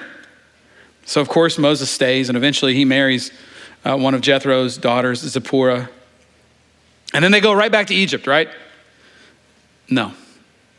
So, 1.05 1.21
of 1.21 1.29
course, 1.29 1.59
Moses 1.59 1.91
stays, 1.91 2.29
and 2.29 2.37
eventually 2.37 2.75
he 2.75 2.85
marries 2.85 3.33
uh, 3.85 3.97
one 3.97 4.15
of 4.15 4.21
Jethro's 4.21 4.79
daughters, 4.79 5.21
Zipporah. 5.21 5.91
And 7.15 7.25
then 7.25 7.33
they 7.33 7.41
go 7.41 7.53
right 7.53 7.73
back 7.73 7.87
to 7.89 7.95
Egypt, 7.95 8.27
right? 8.27 8.49
No. 9.91 10.13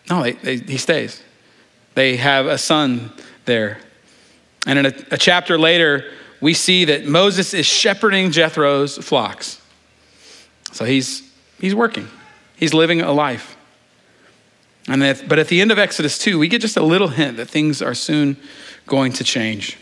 No, 0.10 0.24
they, 0.24 0.34
they, 0.34 0.58
he 0.58 0.78
stays. 0.78 1.22
They 1.96 2.18
have 2.18 2.46
a 2.46 2.58
son 2.58 3.12
there. 3.46 3.80
And 4.66 4.80
in 4.80 4.86
a, 4.88 4.94
a 5.12 5.18
chapter 5.18 5.58
later, 5.58 6.12
we 6.42 6.54
see 6.54 6.86
that 6.86 7.06
Moses 7.06 7.54
is 7.54 7.66
shepherding 7.66 8.32
Jethro's 8.32 8.98
flocks. 8.98 9.62
So 10.72 10.86
he's, 10.86 11.30
he's 11.60 11.74
working, 11.76 12.08
he's 12.60 12.74
living 12.74 13.02
a 13.02 13.12
life. 13.12 13.56
And 14.88 15.02
that, 15.02 15.28
but 15.28 15.40
at 15.40 15.48
the 15.48 15.62
end 15.62 15.72
of 15.72 15.80
Exodus 15.80 16.18
2, 16.18 16.38
we 16.38 16.48
get 16.48 16.62
just 16.62 16.78
a 16.78 16.84
little 16.84 17.08
hint 17.08 17.38
that 17.38 17.48
things 17.48 17.82
are 17.82 17.94
soon 17.94 18.38
going 18.86 19.14
to 19.14 19.24
change. 19.24 19.78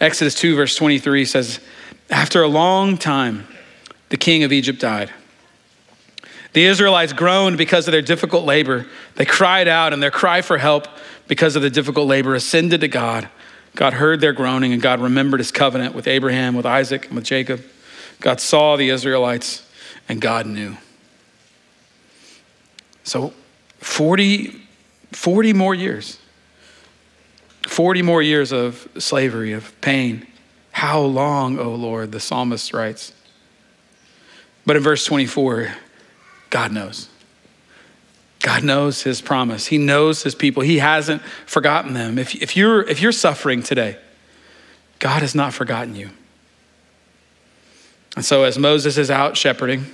Exodus 0.00 0.34
2, 0.36 0.56
verse 0.56 0.74
23 0.76 1.24
says, 1.24 1.60
After 2.08 2.42
a 2.42 2.48
long 2.48 2.96
time, 2.96 3.46
the 4.08 4.16
king 4.16 4.44
of 4.44 4.52
Egypt 4.52 4.80
died. 4.80 5.10
The 6.52 6.64
Israelites 6.64 7.12
groaned 7.12 7.58
because 7.58 7.88
of 7.88 7.92
their 7.92 8.02
difficult 8.02 8.44
labor. 8.44 8.86
They 9.16 9.24
cried 9.24 9.68
out, 9.68 9.92
and 9.92 10.02
their 10.02 10.10
cry 10.10 10.40
for 10.40 10.56
help 10.56 10.86
because 11.26 11.56
of 11.56 11.62
the 11.62 11.70
difficult 11.70 12.06
labor 12.06 12.34
ascended 12.34 12.80
to 12.80 12.88
God. 12.88 13.28
God 13.74 13.94
heard 13.94 14.20
their 14.20 14.32
groaning, 14.32 14.72
and 14.72 14.80
God 14.80 15.00
remembered 15.00 15.40
his 15.40 15.50
covenant 15.50 15.94
with 15.94 16.08
Abraham, 16.08 16.54
with 16.54 16.64
Isaac, 16.64 17.06
and 17.06 17.16
with 17.16 17.24
Jacob. 17.24 17.62
God 18.20 18.40
saw 18.40 18.76
the 18.76 18.88
Israelites, 18.88 19.68
and 20.08 20.20
God 20.20 20.46
knew. 20.46 20.76
So, 23.08 23.32
40, 23.78 24.60
40 25.12 25.52
more 25.54 25.74
years 25.74 26.18
40 27.66 28.02
more 28.02 28.22
years 28.22 28.52
of 28.52 28.88
slavery, 28.98 29.52
of 29.52 29.78
pain. 29.80 30.26
How 30.72 31.00
long, 31.00 31.58
O 31.58 31.74
Lord, 31.74 32.12
the 32.12 32.20
psalmist 32.20 32.72
writes. 32.72 33.12
But 34.64 34.76
in 34.76 34.82
verse 34.82 35.04
24, 35.04 35.74
God 36.50 36.72
knows. 36.72 37.08
God 38.40 38.64
knows 38.64 39.02
his 39.02 39.20
promise. 39.20 39.66
He 39.66 39.76
knows 39.78 40.22
his 40.22 40.34
people. 40.34 40.62
He 40.62 40.78
hasn't 40.78 41.20
forgotten 41.46 41.92
them. 41.92 42.18
If, 42.18 42.34
if, 42.34 42.56
you're, 42.56 42.82
if 42.88 43.02
you're 43.02 43.12
suffering 43.12 43.62
today, 43.62 43.98
God 44.98 45.20
has 45.22 45.34
not 45.34 45.52
forgotten 45.52 45.94
you. 45.94 46.10
And 48.16 48.24
so, 48.24 48.44
as 48.44 48.58
Moses 48.58 48.96
is 48.96 49.10
out 49.10 49.36
shepherding, 49.36 49.86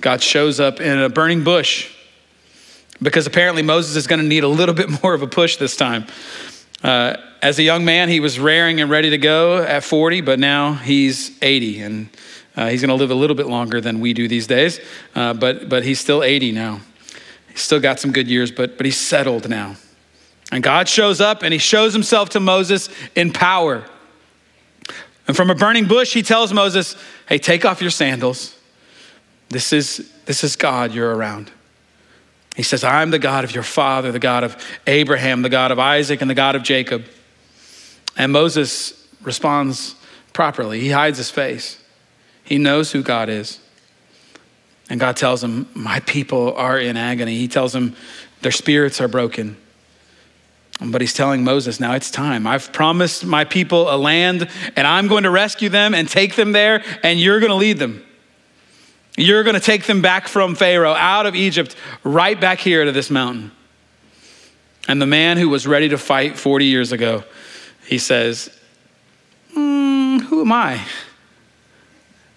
God 0.00 0.22
shows 0.22 0.58
up 0.58 0.80
in 0.80 0.98
a 0.98 1.08
burning 1.08 1.44
bush 1.44 1.94
because 3.02 3.26
apparently 3.26 3.62
Moses 3.62 3.96
is 3.96 4.06
going 4.06 4.20
to 4.20 4.26
need 4.26 4.44
a 4.44 4.48
little 4.48 4.74
bit 4.74 5.02
more 5.02 5.14
of 5.14 5.22
a 5.22 5.26
push 5.26 5.56
this 5.56 5.76
time. 5.76 6.06
Uh, 6.82 7.16
as 7.42 7.58
a 7.58 7.62
young 7.62 7.84
man, 7.84 8.08
he 8.08 8.20
was 8.20 8.38
raring 8.38 8.80
and 8.80 8.90
ready 8.90 9.10
to 9.10 9.18
go 9.18 9.58
at 9.58 9.84
40, 9.84 10.20
but 10.22 10.38
now 10.38 10.74
he's 10.74 11.36
80, 11.42 11.82
and 11.82 12.08
uh, 12.56 12.68
he's 12.68 12.80
going 12.80 12.88
to 12.88 12.94
live 12.94 13.10
a 13.10 13.14
little 13.14 13.36
bit 13.36 13.46
longer 13.46 13.80
than 13.80 14.00
we 14.00 14.12
do 14.12 14.28
these 14.28 14.46
days. 14.46 14.80
Uh, 15.14 15.34
but 15.34 15.68
but 15.68 15.84
he's 15.84 16.00
still 16.00 16.22
80 16.22 16.52
now. 16.52 16.80
He's 17.48 17.60
still 17.60 17.80
got 17.80 18.00
some 18.00 18.12
good 18.12 18.28
years, 18.28 18.50
but 18.50 18.76
but 18.76 18.86
he's 18.86 18.98
settled 18.98 19.48
now. 19.48 19.76
And 20.52 20.62
God 20.62 20.88
shows 20.88 21.20
up 21.20 21.42
and 21.42 21.52
he 21.52 21.58
shows 21.58 21.92
himself 21.92 22.30
to 22.30 22.40
Moses 22.40 22.88
in 23.14 23.32
power. 23.32 23.84
And 25.28 25.36
from 25.36 25.48
a 25.48 25.54
burning 25.54 25.86
bush, 25.86 26.12
he 26.12 26.22
tells 26.22 26.52
Moses, 26.52 26.96
"Hey, 27.28 27.38
take 27.38 27.64
off 27.64 27.80
your 27.80 27.90
sandals. 27.90 28.56
This 29.48 29.72
is 29.72 30.10
this 30.26 30.42
is 30.42 30.56
God 30.56 30.92
you're 30.92 31.14
around." 31.14 31.52
He 32.60 32.64
says, 32.64 32.84
I'm 32.84 33.10
the 33.10 33.18
God 33.18 33.44
of 33.44 33.54
your 33.54 33.62
father, 33.62 34.12
the 34.12 34.18
God 34.18 34.44
of 34.44 34.54
Abraham, 34.86 35.40
the 35.40 35.48
God 35.48 35.70
of 35.70 35.78
Isaac, 35.78 36.20
and 36.20 36.28
the 36.28 36.34
God 36.34 36.54
of 36.54 36.62
Jacob. 36.62 37.06
And 38.18 38.32
Moses 38.32 39.08
responds 39.22 39.94
properly. 40.34 40.78
He 40.78 40.90
hides 40.90 41.16
his 41.16 41.30
face. 41.30 41.82
He 42.44 42.58
knows 42.58 42.92
who 42.92 43.02
God 43.02 43.30
is. 43.30 43.60
And 44.90 45.00
God 45.00 45.16
tells 45.16 45.42
him, 45.42 45.70
My 45.72 46.00
people 46.00 46.52
are 46.52 46.78
in 46.78 46.98
agony. 46.98 47.36
He 47.36 47.48
tells 47.48 47.74
him, 47.74 47.96
Their 48.42 48.52
spirits 48.52 49.00
are 49.00 49.08
broken. 49.08 49.56
But 50.84 51.00
he's 51.00 51.14
telling 51.14 51.42
Moses, 51.42 51.80
Now 51.80 51.94
it's 51.94 52.10
time. 52.10 52.46
I've 52.46 52.74
promised 52.74 53.24
my 53.24 53.46
people 53.46 53.90
a 53.90 53.96
land, 53.96 54.50
and 54.76 54.86
I'm 54.86 55.08
going 55.08 55.22
to 55.22 55.30
rescue 55.30 55.70
them 55.70 55.94
and 55.94 56.06
take 56.06 56.34
them 56.34 56.52
there, 56.52 56.84
and 57.02 57.18
you're 57.18 57.40
going 57.40 57.48
to 57.48 57.56
lead 57.56 57.78
them. 57.78 58.04
You're 59.16 59.42
going 59.42 59.54
to 59.54 59.60
take 59.60 59.84
them 59.84 60.02
back 60.02 60.28
from 60.28 60.54
Pharaoh, 60.54 60.94
out 60.94 61.26
of 61.26 61.34
Egypt, 61.34 61.76
right 62.04 62.40
back 62.40 62.58
here 62.58 62.84
to 62.84 62.92
this 62.92 63.10
mountain. 63.10 63.52
And 64.88 65.00
the 65.00 65.06
man 65.06 65.36
who 65.36 65.48
was 65.48 65.66
ready 65.66 65.88
to 65.90 65.98
fight 65.98 66.38
40 66.38 66.64
years 66.64 66.92
ago, 66.92 67.24
he 67.86 67.98
says, 67.98 68.50
mm, 69.54 70.20
Who 70.22 70.40
am 70.40 70.52
I? 70.52 70.84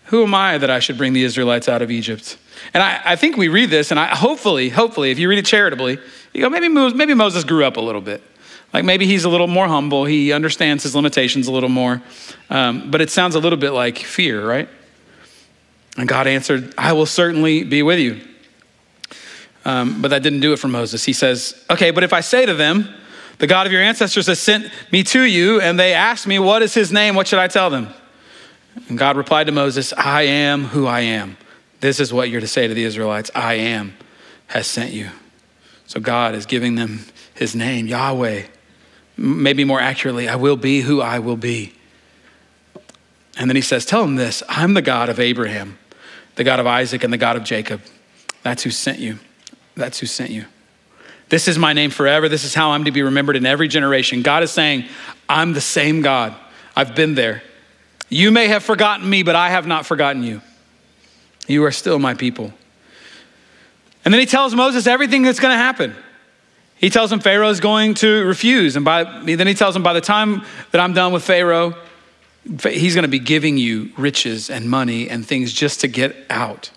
Who 0.05 0.23
am 0.23 0.33
I 0.33 0.57
that 0.57 0.69
I 0.69 0.79
should 0.79 0.97
bring 0.97 1.13
the 1.13 1.23
Israelites 1.23 1.69
out 1.69 1.81
of 1.81 1.89
Egypt? 1.89 2.37
And 2.73 2.83
I, 2.83 3.01
I 3.03 3.15
think 3.15 3.37
we 3.37 3.47
read 3.47 3.69
this, 3.69 3.91
and 3.91 3.99
I 3.99 4.07
hopefully, 4.07 4.69
hopefully, 4.69 5.11
if 5.11 5.19
you 5.19 5.27
read 5.29 5.39
it 5.39 5.45
charitably, 5.45 5.97
you 6.33 6.41
go, 6.41 6.49
maybe, 6.49 6.69
maybe 6.69 7.13
Moses 7.13 7.43
grew 7.43 7.65
up 7.65 7.77
a 7.77 7.81
little 7.81 8.01
bit. 8.01 8.21
Like 8.73 8.85
maybe 8.85 9.05
he's 9.05 9.23
a 9.23 9.29
little 9.29 9.47
more 9.47 9.67
humble, 9.67 10.05
he 10.05 10.31
understands 10.31 10.83
his 10.83 10.95
limitations 10.95 11.47
a 11.47 11.51
little 11.51 11.69
more, 11.69 12.01
um, 12.49 12.89
but 12.89 13.01
it 13.01 13.11
sounds 13.11 13.35
a 13.35 13.39
little 13.39 13.59
bit 13.59 13.71
like 13.71 13.99
fear, 13.99 14.45
right? 14.47 14.67
And 15.97 16.07
God 16.07 16.27
answered, 16.27 16.73
I 16.77 16.93
will 16.93 17.05
certainly 17.05 17.63
be 17.63 17.83
with 17.83 17.99
you. 17.99 18.21
Um, 19.65 20.01
but 20.01 20.09
that 20.09 20.23
didn't 20.23 20.41
do 20.41 20.53
it 20.53 20.59
for 20.59 20.67
Moses. 20.67 21.05
He 21.05 21.13
says, 21.13 21.63
Okay, 21.69 21.91
but 21.91 22.03
if 22.03 22.13
I 22.13 22.21
say 22.21 22.45
to 22.45 22.53
them, 22.53 22.93
the 23.37 23.47
God 23.47 23.65
of 23.65 23.71
your 23.71 23.81
ancestors 23.81 24.27
has 24.27 24.39
sent 24.39 24.71
me 24.91 25.03
to 25.03 25.21
you, 25.23 25.61
and 25.61 25.79
they 25.79 25.93
ask 25.93 26.27
me, 26.27 26.39
What 26.39 26.61
is 26.61 26.73
his 26.73 26.91
name? 26.91 27.15
What 27.15 27.27
should 27.27 27.39
I 27.39 27.47
tell 27.47 27.69
them? 27.69 27.89
And 28.89 28.97
God 28.97 29.17
replied 29.17 29.47
to 29.47 29.53
Moses, 29.53 29.93
I 29.93 30.23
am 30.23 30.65
who 30.65 30.87
I 30.87 31.01
am. 31.01 31.37
This 31.79 31.99
is 31.99 32.11
what 32.11 32.29
you're 32.29 32.41
to 32.41 32.47
say 32.47 32.67
to 32.67 32.73
the 32.73 32.83
Israelites 32.83 33.29
I 33.35 33.55
am 33.55 33.95
has 34.47 34.67
sent 34.67 34.91
you. 34.91 35.09
So 35.85 35.99
God 35.99 36.33
is 36.33 36.45
giving 36.45 36.75
them 36.75 37.05
his 37.33 37.55
name, 37.55 37.87
Yahweh. 37.87 38.43
Maybe 39.15 39.63
more 39.63 39.79
accurately, 39.79 40.27
I 40.27 40.35
will 40.35 40.55
be 40.55 40.81
who 40.81 41.01
I 41.01 41.19
will 41.19 41.37
be. 41.37 41.73
And 43.37 43.49
then 43.49 43.55
he 43.55 43.61
says, 43.61 43.85
Tell 43.85 44.01
them 44.01 44.15
this 44.15 44.43
I'm 44.49 44.73
the 44.73 44.81
God 44.81 45.09
of 45.09 45.19
Abraham, 45.19 45.77
the 46.35 46.43
God 46.43 46.59
of 46.59 46.67
Isaac, 46.67 47.03
and 47.03 47.13
the 47.13 47.17
God 47.17 47.35
of 47.35 47.43
Jacob. 47.43 47.81
That's 48.41 48.63
who 48.63 48.71
sent 48.71 48.99
you. 48.99 49.19
That's 49.75 49.99
who 49.99 50.05
sent 50.05 50.31
you. 50.31 50.45
This 51.29 51.47
is 51.47 51.57
my 51.57 51.73
name 51.73 51.89
forever. 51.89 52.29
This 52.29 52.43
is 52.43 52.53
how 52.53 52.71
I'm 52.71 52.85
to 52.85 52.91
be 52.91 53.01
remembered 53.01 53.35
in 53.35 53.45
every 53.45 53.67
generation. 53.67 54.21
God 54.21 54.43
is 54.43 54.51
saying, 54.51 54.85
I'm 55.27 55.53
the 55.53 55.61
same 55.61 56.01
God. 56.01 56.35
I've 56.75 56.95
been 56.95 57.15
there. 57.15 57.41
You 58.09 58.29
may 58.29 58.47
have 58.47 58.63
forgotten 58.63 59.09
me, 59.09 59.23
but 59.23 59.35
I 59.35 59.49
have 59.49 59.65
not 59.65 59.85
forgotten 59.85 60.23
you. 60.23 60.41
You 61.47 61.63
are 61.63 61.71
still 61.71 61.97
my 61.97 62.13
people. 62.13 62.53
And 64.05 64.13
then 64.13 64.19
he 64.19 64.25
tells 64.25 64.53
Moses 64.53 64.85
everything 64.85 65.23
that's 65.23 65.39
going 65.39 65.53
to 65.53 65.57
happen. 65.57 65.95
He 66.75 66.89
tells 66.89 67.11
him 67.11 67.21
Pharaoh 67.21 67.49
is 67.49 67.61
going 67.61 67.93
to 67.95 68.25
refuse. 68.25 68.75
And 68.75 68.83
by, 68.83 69.03
then 69.03 69.47
he 69.47 69.53
tells 69.53 69.75
him, 69.75 69.83
by 69.83 69.93
the 69.93 70.01
time 70.01 70.43
that 70.71 70.81
I'm 70.81 70.93
done 70.93 71.13
with 71.13 71.23
Pharaoh, 71.23 71.75
he's 72.45 72.93
going 72.93 73.03
to 73.03 73.09
be 73.09 73.19
giving 73.19 73.57
you 73.57 73.91
riches 73.97 74.49
and 74.49 74.69
money 74.69 75.09
and 75.09 75.25
things 75.25 75.53
just 75.53 75.81
to 75.81 75.87
get 75.87 76.15
out. 76.29 76.71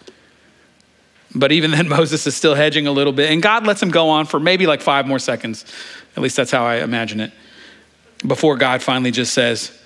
But 1.35 1.53
even 1.53 1.71
then, 1.71 1.89
Moses 1.91 2.27
is 2.27 2.37
still 2.37 2.55
hedging 2.55 2.87
a 2.87 2.93
little 2.93 3.13
bit. 3.13 3.31
And 3.31 3.43
God 3.43 3.67
lets 3.67 3.83
him 3.83 3.91
go 3.91 4.09
on 4.09 4.27
for 4.27 4.41
maybe 4.41 4.67
like 4.67 4.81
five 4.81 5.07
more 5.07 5.19
seconds. 5.19 5.65
At 6.17 6.23
least 6.23 6.37
that's 6.37 6.51
how 6.51 6.65
I 6.65 6.77
imagine 6.77 7.21
it. 7.21 7.33
Before 8.27 8.57
God 8.57 8.83
finally 8.83 9.11
just 9.11 9.35
says, 9.35 9.77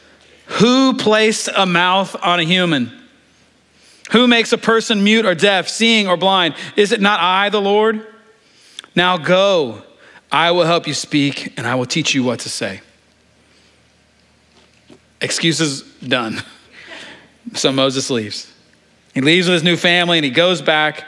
Who 0.46 0.96
placed 0.96 1.48
a 1.54 1.66
mouth 1.66 2.14
on 2.22 2.40
a 2.40 2.44
human? 2.44 2.92
Who 4.12 4.26
makes 4.26 4.52
a 4.52 4.58
person 4.58 5.04
mute 5.04 5.24
or 5.24 5.34
deaf, 5.34 5.68
seeing 5.68 6.08
or 6.08 6.16
blind? 6.16 6.54
Is 6.76 6.92
it 6.92 7.00
not 7.00 7.20
I, 7.20 7.48
the 7.48 7.60
Lord? 7.60 8.06
Now 8.96 9.18
go, 9.18 9.82
I 10.32 10.50
will 10.50 10.64
help 10.64 10.86
you 10.86 10.94
speak, 10.94 11.54
and 11.56 11.66
I 11.66 11.76
will 11.76 11.86
teach 11.86 12.14
you 12.14 12.24
what 12.24 12.40
to 12.40 12.48
say. 12.48 12.80
Excuses 15.20 15.82
done. 15.82 16.42
So 17.54 17.72
Moses 17.72 18.10
leaves. 18.10 18.50
He 19.14 19.20
leaves 19.20 19.48
with 19.48 19.54
his 19.54 19.62
new 19.62 19.76
family 19.76 20.18
and 20.18 20.24
he 20.24 20.30
goes 20.30 20.62
back. 20.62 21.04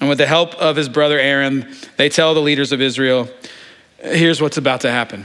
And 0.00 0.08
with 0.08 0.18
the 0.18 0.26
help 0.26 0.54
of 0.56 0.76
his 0.76 0.88
brother 0.88 1.18
Aaron, 1.18 1.72
they 1.96 2.08
tell 2.08 2.34
the 2.34 2.40
leaders 2.40 2.72
of 2.72 2.80
Israel, 2.80 3.28
here's 3.98 4.40
what's 4.40 4.56
about 4.56 4.82
to 4.82 4.90
happen. 4.90 5.24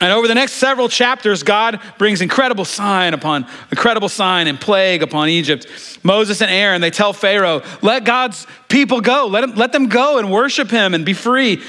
And 0.00 0.12
over 0.12 0.28
the 0.28 0.34
next 0.34 0.52
several 0.54 0.88
chapters, 0.88 1.42
God 1.42 1.80
brings 1.96 2.20
incredible 2.20 2.66
sign 2.66 3.14
upon 3.14 3.46
incredible 3.70 4.10
sign 4.10 4.46
and 4.46 4.60
plague 4.60 5.02
upon 5.02 5.30
Egypt. 5.30 5.66
Moses 6.02 6.42
and 6.42 6.50
Aaron, 6.50 6.82
they 6.82 6.90
tell 6.90 7.14
Pharaoh, 7.14 7.62
let 7.80 8.04
God's 8.04 8.46
people 8.68 9.00
go. 9.00 9.26
Let, 9.26 9.44
him, 9.44 9.54
let 9.54 9.72
them 9.72 9.88
go 9.88 10.18
and 10.18 10.30
worship 10.30 10.70
him 10.70 10.92
and 10.92 11.06
be 11.06 11.14
free. 11.14 11.62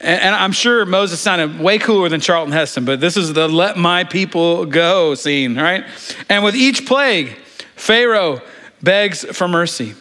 And, 0.00 0.34
I'm 0.34 0.52
sure 0.52 0.86
Moses 0.86 1.18
sounded 1.18 1.58
way 1.58 1.78
cooler 1.78 2.08
than 2.08 2.20
Charlton 2.20 2.52
Heston, 2.52 2.84
but 2.84 3.00
this 3.00 3.16
is 3.16 3.32
the 3.32 3.48
let 3.48 3.76
my 3.76 4.04
people 4.04 4.64
go 4.64 5.14
scene, 5.16 5.56
right? 5.56 5.84
And 6.28 6.44
with 6.44 6.54
each 6.54 6.86
plague, 6.86 7.36
Pharaoh 7.74 8.40
begs 8.80 9.24
for 9.24 9.48
mercy, 9.48 9.94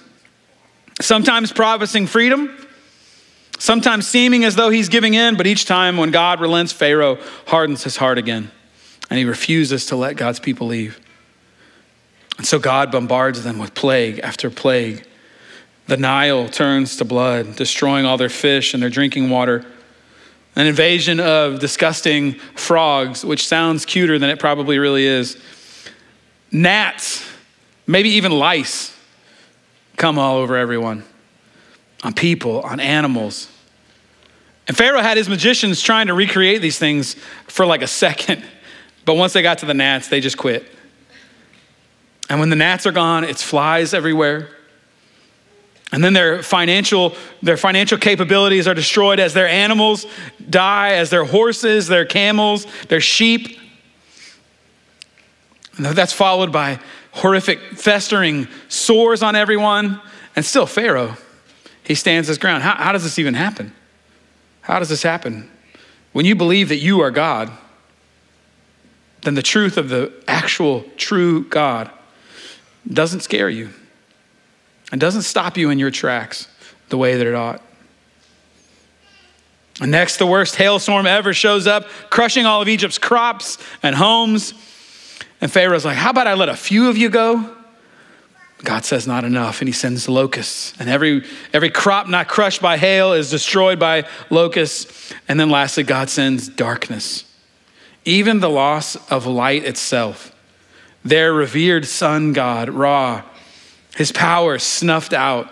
sometimes 1.01 1.51
promising 1.51 2.05
freedom 2.05 2.67
sometimes 3.59 4.07
seeming 4.07 4.43
as 4.43 4.55
though 4.55 4.69
he's 4.69 4.89
giving 4.89 5.13
in, 5.13 5.35
but 5.35 5.47
each 5.47 5.65
time 5.65 5.97
when 5.97 6.11
God 6.11 6.39
relents, 6.39 6.71
Pharaoh 6.71 7.17
hardens 7.47 7.83
his 7.83 7.97
heart 7.97 8.17
again 8.17 8.51
and 9.09 9.17
he 9.17 9.25
refuses 9.25 9.85
to 9.87 9.95
let 9.95 10.17
God's 10.17 10.39
people 10.39 10.67
leave. 10.67 10.99
And 12.37 12.45
so 12.45 12.59
God 12.59 12.91
bombards 12.91 13.43
them 13.43 13.57
with 13.57 13.73
plague 13.73 14.19
after 14.19 14.49
plague. 14.49 15.05
The 15.87 15.97
Nile 15.97 16.49
turns 16.49 16.97
to 16.97 17.05
blood, 17.05 17.55
destroying 17.55 18.05
all 18.05 18.17
their 18.17 18.29
fish 18.29 18.73
and 18.73 18.83
their 18.83 18.89
drinking 18.89 19.29
water. 19.29 19.65
An 20.57 20.65
invasion 20.65 21.19
of 21.19 21.59
disgusting 21.59 22.33
frogs, 22.55 23.23
which 23.23 23.45
sounds 23.47 23.85
cuter 23.85 24.17
than 24.17 24.31
it 24.31 24.39
probably 24.39 24.79
really 24.79 25.05
is. 25.05 25.37
Gnats, 26.51 27.23
maybe 27.85 28.09
even 28.09 28.31
lice, 28.31 28.97
come 29.97 30.17
all 30.17 30.37
over 30.37 30.57
everyone 30.57 31.03
on 32.03 32.15
people, 32.15 32.61
on 32.61 32.79
animals. 32.79 33.51
And 34.67 34.75
Pharaoh 34.75 35.01
had 35.01 35.15
his 35.15 35.29
magicians 35.29 35.79
trying 35.79 36.07
to 36.07 36.15
recreate 36.15 36.59
these 36.59 36.79
things 36.79 37.15
for 37.45 37.63
like 37.63 37.83
a 37.83 37.87
second. 38.03 38.43
But 39.05 39.13
once 39.13 39.33
they 39.33 39.43
got 39.43 39.59
to 39.59 39.67
the 39.67 39.75
gnats, 39.75 40.07
they 40.07 40.21
just 40.21 40.39
quit. 40.39 40.65
And 42.31 42.39
when 42.39 42.49
the 42.49 42.55
gnats 42.55 42.87
are 42.87 42.91
gone, 42.91 43.23
it's 43.23 43.43
flies 43.43 43.93
everywhere. 43.93 44.49
And 45.91 46.03
then 46.03 46.13
their 46.13 46.43
financial, 46.43 47.15
their 47.41 47.57
financial 47.57 47.97
capabilities 47.97 48.67
are 48.67 48.73
destroyed 48.73 49.19
as 49.19 49.33
their 49.33 49.47
animals 49.47 50.05
die, 50.49 50.93
as 50.93 51.09
their 51.09 51.23
horses, 51.23 51.87
their 51.87 52.05
camels, 52.05 52.67
their 52.89 52.99
sheep. 52.99 53.57
And 55.77 55.85
that's 55.85 56.13
followed 56.13 56.51
by 56.51 56.79
horrific 57.11 57.59
festering 57.77 58.47
sores 58.67 59.23
on 59.23 59.35
everyone. 59.35 60.01
And 60.35 60.43
still, 60.43 60.65
Pharaoh 60.65 61.15
he 61.87 61.95
stands 61.95 62.27
his 62.27 62.37
ground. 62.37 62.63
How, 62.63 62.75
how 62.75 62.91
does 62.91 63.03
this 63.03 63.17
even 63.17 63.33
happen? 63.33 63.71
How 64.59 64.79
does 64.79 64.89
this 64.89 65.03
happen? 65.03 65.49
When 66.11 66.25
you 66.25 66.35
believe 66.35 66.67
that 66.67 66.79
you 66.79 66.99
are 66.99 67.11
God, 67.11 67.49
then 69.21 69.35
the 69.35 69.41
truth 69.41 69.77
of 69.77 69.87
the 69.87 70.11
actual 70.27 70.83
true 70.97 71.45
God 71.45 71.89
doesn't 72.91 73.21
scare 73.21 73.49
you 73.49 73.69
and 74.91 75.01
doesn't 75.01 75.23
stop 75.23 75.57
you 75.57 75.69
in 75.69 75.79
your 75.79 75.91
tracks 75.91 76.47
the 76.89 76.97
way 76.97 77.17
that 77.17 77.27
it 77.27 77.35
ought. 77.35 77.61
And 79.79 79.91
next, 79.91 80.17
the 80.17 80.25
worst 80.25 80.55
hailstorm 80.55 81.05
ever 81.05 81.33
shows 81.33 81.67
up, 81.67 81.87
crushing 82.09 82.45
all 82.45 82.61
of 82.61 82.67
Egypt's 82.67 82.97
crops 82.97 83.57
and 83.83 83.95
homes. 83.95 84.53
And 85.39 85.51
Pharaoh's 85.51 85.85
like, 85.85 85.97
How 85.97 86.09
about 86.09 86.25
I 86.25 86.33
let 86.33 86.49
a 86.49 86.55
few 86.55 86.89
of 86.89 86.97
you 86.97 87.09
go? 87.09 87.53
God 88.63 88.85
says 88.85 89.05
not 89.05 89.23
enough, 89.23 89.61
and 89.61 89.67
he 89.67 89.71
sends 89.71 90.09
locusts. 90.09 90.73
And 90.79 90.89
every, 90.89 91.23
every 91.53 91.69
crop 91.69 92.07
not 92.07 92.27
crushed 92.27 92.59
by 92.59 92.77
hail 92.77 93.13
is 93.13 93.29
destroyed 93.29 93.77
by 93.77 94.07
locusts. 94.31 95.13
And 95.27 95.39
then 95.39 95.51
lastly, 95.51 95.83
God 95.83 96.09
sends 96.09 96.49
darkness, 96.49 97.23
even 98.03 98.39
the 98.39 98.49
loss 98.49 98.95
of 99.11 99.27
light 99.27 99.63
itself. 99.63 100.33
Their 101.05 101.33
revered 101.33 101.85
sun 101.85 102.33
god, 102.33 102.69
Ra, 102.69 103.23
his 103.97 104.11
power 104.11 104.59
snuffed 104.59 105.11
out. 105.11 105.51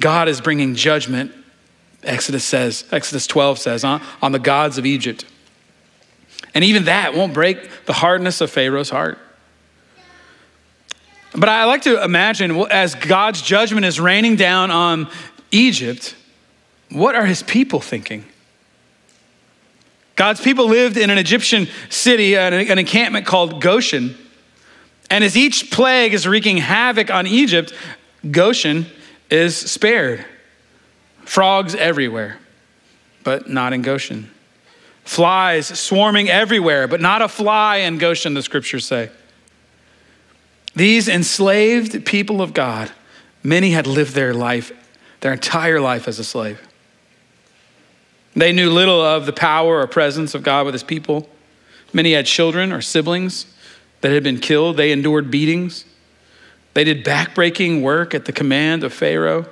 God 0.00 0.28
is 0.28 0.40
bringing 0.40 0.74
judgment, 0.74 1.32
Exodus 2.02 2.44
says, 2.44 2.84
Exodus 2.90 3.26
12 3.26 3.58
says, 3.58 3.84
on, 3.84 4.00
on 4.22 4.32
the 4.32 4.38
gods 4.38 4.78
of 4.78 4.86
Egypt. 4.86 5.24
And 6.54 6.64
even 6.64 6.84
that 6.84 7.14
won't 7.14 7.34
break 7.34 7.84
the 7.84 7.92
hardness 7.92 8.40
of 8.40 8.50
Pharaoh's 8.50 8.90
heart. 8.90 9.18
But 11.34 11.48
I 11.48 11.64
like 11.64 11.82
to 11.82 12.02
imagine 12.02 12.56
as 12.70 12.94
God's 12.94 13.42
judgment 13.42 13.84
is 13.84 14.00
raining 14.00 14.36
down 14.36 14.70
on 14.70 15.10
Egypt, 15.50 16.16
what 16.90 17.14
are 17.14 17.26
his 17.26 17.42
people 17.42 17.80
thinking? 17.80 18.24
God's 20.16 20.40
people 20.40 20.66
lived 20.66 20.96
in 20.96 21.10
an 21.10 21.18
Egyptian 21.18 21.68
city, 21.90 22.34
an, 22.36 22.54
encampment 22.54 23.26
called 23.26 23.60
Goshen. 23.60 24.16
And 25.10 25.24
as 25.24 25.36
each 25.36 25.70
plague 25.70 26.12
is 26.12 26.26
wreaking 26.26 26.58
havoc 26.58 27.10
on 27.10 27.26
Egypt, 27.26 27.72
Goshen 28.30 28.86
is 29.30 29.56
spared. 29.56 30.24
Frogs 31.24 31.74
everywhere, 31.74 32.38
but 33.24 33.48
not 33.48 33.72
in 33.72 33.82
Goshen. 33.82 34.30
Flies 35.04 35.66
swarming 35.66 36.28
everywhere, 36.28 36.86
but 36.86 37.00
not 37.00 37.22
a 37.22 37.28
fly 37.28 37.76
in 37.78 37.98
Goshen, 37.98 38.34
the 38.34 38.42
scriptures 38.42 38.86
say. 38.86 39.10
These 40.74 41.08
enslaved 41.08 42.04
people 42.04 42.42
of 42.42 42.52
God, 42.52 42.90
many 43.42 43.70
had 43.70 43.86
lived 43.86 44.14
their 44.14 44.34
life, 44.34 44.72
their 45.20 45.32
entire 45.32 45.80
life 45.80 46.06
as 46.06 46.18
a 46.18 46.24
slave. 46.24 46.60
They 48.36 48.52
knew 48.52 48.70
little 48.70 49.02
of 49.02 49.26
the 49.26 49.32
power 49.32 49.80
or 49.80 49.86
presence 49.86 50.34
of 50.34 50.42
God 50.42 50.66
with 50.66 50.74
his 50.74 50.84
people. 50.84 51.28
Many 51.92 52.12
had 52.12 52.26
children 52.26 52.72
or 52.72 52.80
siblings 52.80 53.46
that 54.00 54.12
had 54.12 54.22
been 54.22 54.38
killed. 54.38 54.76
They 54.76 54.92
endured 54.92 55.30
beatings. 55.30 55.84
They 56.74 56.84
did 56.84 57.04
backbreaking 57.04 57.82
work 57.82 58.14
at 58.14 58.24
the 58.24 58.32
command 58.32 58.84
of 58.84 58.92
Pharaoh. 58.92 59.46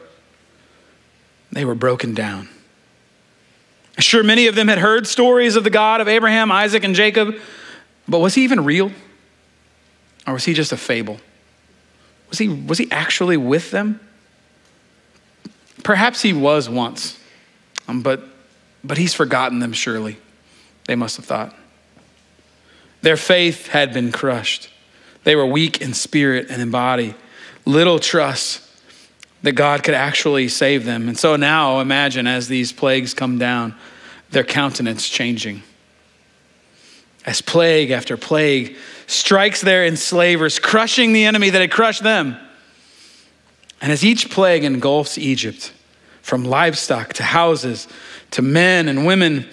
They 1.50 1.64
were 1.64 1.74
broken 1.74 2.14
down. 2.14 2.48
Sure, 3.98 4.22
many 4.22 4.46
of 4.46 4.54
them 4.54 4.68
had 4.68 4.78
heard 4.78 5.06
stories 5.06 5.56
of 5.56 5.64
the 5.64 5.70
God 5.70 6.00
of 6.00 6.09
Abraham, 6.09 6.52
Isaac, 6.52 6.85
and 6.85 6.94
Jacob, 6.94 7.35
but 8.06 8.18
was 8.18 8.35
he 8.35 8.44
even 8.44 8.64
real? 8.64 8.92
Or 10.26 10.35
was 10.35 10.44
he 10.44 10.52
just 10.52 10.70
a 10.72 10.76
fable? 10.76 11.18
Was 12.28 12.38
he, 12.38 12.48
was 12.48 12.78
he 12.78 12.90
actually 12.90 13.37
with 13.37 13.70
them? 13.70 14.00
Perhaps 15.82 16.20
he 16.20 16.32
was 16.32 16.68
once, 16.68 17.18
um, 17.88 18.02
but, 18.02 18.22
but 18.85 18.98
he's 18.98 19.14
forgotten 19.14 19.61
them, 19.61 19.72
surely, 19.72 20.18
they 20.85 20.96
must 20.96 21.16
have 21.16 21.24
thought. 21.24 21.54
Their 23.07 23.16
faith 23.16 23.69
had 23.69 23.95
been 23.95 24.11
crushed. 24.11 24.69
They 25.23 25.37
were 25.37 25.47
weak 25.47 25.81
in 25.81 25.95
spirit 25.95 26.49
and 26.51 26.61
in 26.61 26.73
body, 26.73 27.14
little 27.64 28.01
trust 28.01 28.69
that 29.42 29.53
God 29.53 29.85
could 29.85 29.95
actually 29.95 30.49
save 30.49 30.85
them. 30.85 31.07
And 31.07 31.16
so 31.16 31.37
now 31.37 31.79
imagine 31.79 32.27
as 32.27 32.49
these 32.49 32.73
plagues 32.73 33.14
come 33.14 33.38
down, 33.38 33.77
their 34.31 34.42
countenance 34.42 35.09
changing. 35.09 35.62
As 37.25 37.40
plague 37.40 37.92
after 37.92 38.16
plague 38.16 38.77
strikes 39.07 39.61
their 39.61 39.87
enslavers, 39.87 40.59
crushing 40.59 41.12
the 41.12 41.27
enemy 41.27 41.51
that 41.51 41.61
had 41.61 41.71
crushed 41.71 42.03
them. 42.03 42.37
And 43.81 43.92
as 43.92 44.05
each 44.05 44.31
plague 44.33 44.64
engulfs 44.64 45.16
Egypt, 45.16 45.73
from 46.23 46.45
livestock 46.45 47.12
to 47.12 47.23
houses 47.23 47.87
to 48.33 48.42
men 48.42 48.88
and 48.88 49.07
women, 49.07 49.49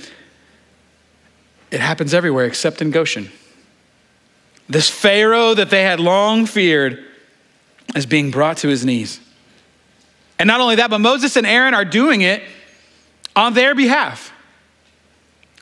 it 1.70 1.82
happens 1.82 2.16
everywhere 2.16 2.46
except 2.46 2.82
in 2.82 2.89
Goshen. 2.89 3.30
This 4.69 4.89
Pharaoh 4.89 5.54
that 5.54 5.69
they 5.69 5.84
had 5.84 5.99
long 5.99 6.45
feared 6.45 7.04
is 7.95 8.06
being 8.06 8.32
brought 8.32 8.58
to 8.58 8.67
his 8.67 8.86
knees. 8.86 9.19
And 10.39 10.47
not 10.47 10.62
only 10.62 10.76
that, 10.76 10.89
but 10.89 10.99
Moses 10.99 11.36
and 11.36 11.45
Aaron 11.45 11.73
are 11.73 11.86
doing 11.86 12.21
it 12.21 12.43
on 13.36 13.54
their 13.54 13.76
behalf. 13.76 14.32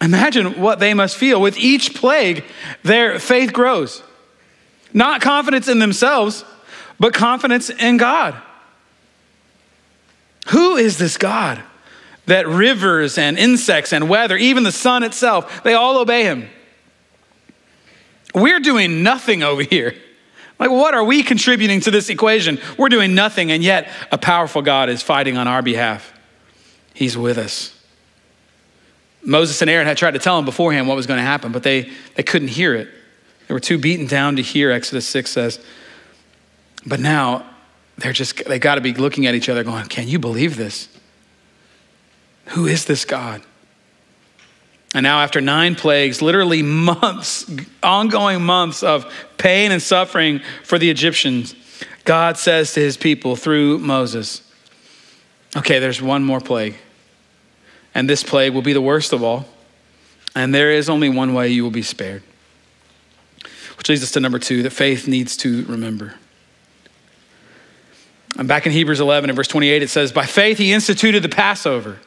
Imagine 0.02 0.60
what 0.60 0.80
they 0.80 0.94
must 0.94 1.18
feel. 1.18 1.40
With 1.40 1.58
each 1.58 1.94
plague, 1.94 2.44
their 2.84 3.20
faith 3.20 3.54
grows. 3.54 4.02
Not 4.94 5.22
confidence 5.22 5.68
in 5.68 5.80
themselves, 5.80 6.44
but 7.00 7.14
confidence 7.14 7.70
in 7.70 7.98
God. 7.98 8.36
Who 10.48 10.76
is 10.76 10.98
this 10.98 11.18
God 11.18 11.62
that 12.26 12.48
rivers 12.48 13.18
and 13.18 13.38
insects 13.38 13.94
and 13.94 14.10
weather, 14.10 14.38
even 14.38 14.64
the 14.64 14.72
sun 14.72 15.04
itself, 15.04 15.64
they 15.64 15.74
all 15.74 15.98
obey 16.00 16.24
him? 16.24 16.50
We're 18.34 18.60
doing 18.60 19.04
nothing 19.04 19.44
over 19.44 19.64
here. 19.64 19.96
Like, 20.60 20.70
what 20.70 20.94
are 20.94 21.04
we 21.04 21.24
contributing 21.24 21.82
to 21.82 21.92
this 21.92 22.10
equation? 22.10 22.60
We're 22.78 22.90
doing 22.90 23.16
nothing, 23.16 23.52
and 23.52 23.64
yet 23.64 23.92
a 24.12 24.18
powerful 24.18 24.62
God 24.62 24.90
is 24.90 25.02
fighting 25.02 25.36
on 25.36 25.48
our 25.48 25.62
behalf. 25.62 26.14
He's 26.94 27.18
with 27.18 27.38
us. 27.38 27.78
Moses 29.24 29.62
and 29.62 29.70
Aaron 29.70 29.88
had 29.88 29.98
tried 29.98 30.12
to 30.12 30.20
tell 30.20 30.36
them 30.36 30.46
beforehand 30.46 30.88
what 30.88 30.96
was 30.96 31.08
going 31.08 31.18
to 31.18 31.24
happen, 31.24 31.52
but 31.52 31.64
they, 31.64 31.90
they 32.16 32.24
couldn't 32.24 32.50
hear 32.50 32.76
it. 32.76 32.90
They 33.48 33.54
were 33.54 33.60
too 33.60 33.78
beaten 33.78 34.08
down 34.08 34.36
to 34.38 34.42
hear, 34.42 34.72
Exodus 34.72 35.08
6 35.08 35.30
says. 35.30 35.60
But 36.86 37.00
now 37.00 37.46
they're 37.98 38.14
just, 38.14 38.46
they 38.46 38.60
got 38.60 38.76
to 38.76 38.82
be 38.82 38.94
looking 38.94 39.26
at 39.26 39.36
each 39.36 39.50
other 39.50 39.64
going, 39.64 39.86
Can 39.88 40.08
you 40.08 40.20
believe 40.20 40.58
this? 40.58 40.88
Who 42.48 42.66
is 42.66 42.86
this 42.86 43.06
God? 43.06 43.42
And 44.94 45.04
now, 45.04 45.22
after 45.22 45.40
nine 45.40 45.76
plagues, 45.76 46.22
literally 46.22 46.62
months, 46.62 47.50
ongoing 47.82 48.42
months 48.42 48.84
of 48.84 49.12
pain 49.38 49.72
and 49.72 49.82
suffering 49.82 50.42
for 50.64 50.78
the 50.78 50.90
Egyptians, 50.90 51.56
God 52.04 52.38
says 52.38 52.74
to 52.74 52.82
his 52.82 52.98
people 52.98 53.36
through 53.36 53.80
Moses, 53.80 54.42
Okay, 55.56 55.80
there's 55.80 56.02
one 56.02 56.24
more 56.24 56.40
plague. 56.40 56.76
And 57.94 58.10
this 58.10 58.24
plague 58.24 58.54
will 58.54 58.62
be 58.62 58.74
the 58.74 58.82
worst 58.82 59.14
of 59.14 59.24
all. 59.24 59.46
And 60.34 60.56
there 60.56 60.72
is 60.72 60.90
only 60.90 61.10
one 61.10 61.34
way 61.34 61.50
you 61.50 61.64
will 61.64 61.72
be 61.72 61.82
spared. 61.82 62.24
Which 63.78 63.90
leads 63.90 64.04
us 64.04 64.12
to 64.12 64.20
number 64.20 64.40
two 64.40 64.64
that 64.64 64.70
faith 64.70 65.08
needs 65.08 65.36
to 65.38 65.66
remember. 65.66 66.16
And 68.38 68.48
back 68.48 68.66
in 68.66 68.72
Hebrews 68.72 69.02
11 69.02 69.30
and 69.30 69.36
verse 69.36 69.48
28, 69.50 69.84
it 69.84 69.90
says, 69.90 70.12
By 70.12 70.26
faith 70.26 70.58
he 70.58 70.72
instituted 70.72 71.22
the 71.22 71.30
Passover 71.30 72.00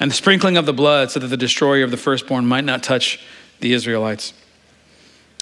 and 0.00 0.10
the 0.10 0.14
sprinkling 0.14 0.56
of 0.56 0.66
the 0.66 0.72
blood 0.72 1.10
so 1.10 1.20
that 1.20 1.28
the 1.28 1.36
destroyer 1.36 1.84
of 1.84 1.90
the 1.90 1.96
firstborn 1.96 2.46
might 2.46 2.64
not 2.64 2.82
touch 2.82 3.20
the 3.60 3.72
Israelites. 3.72 4.32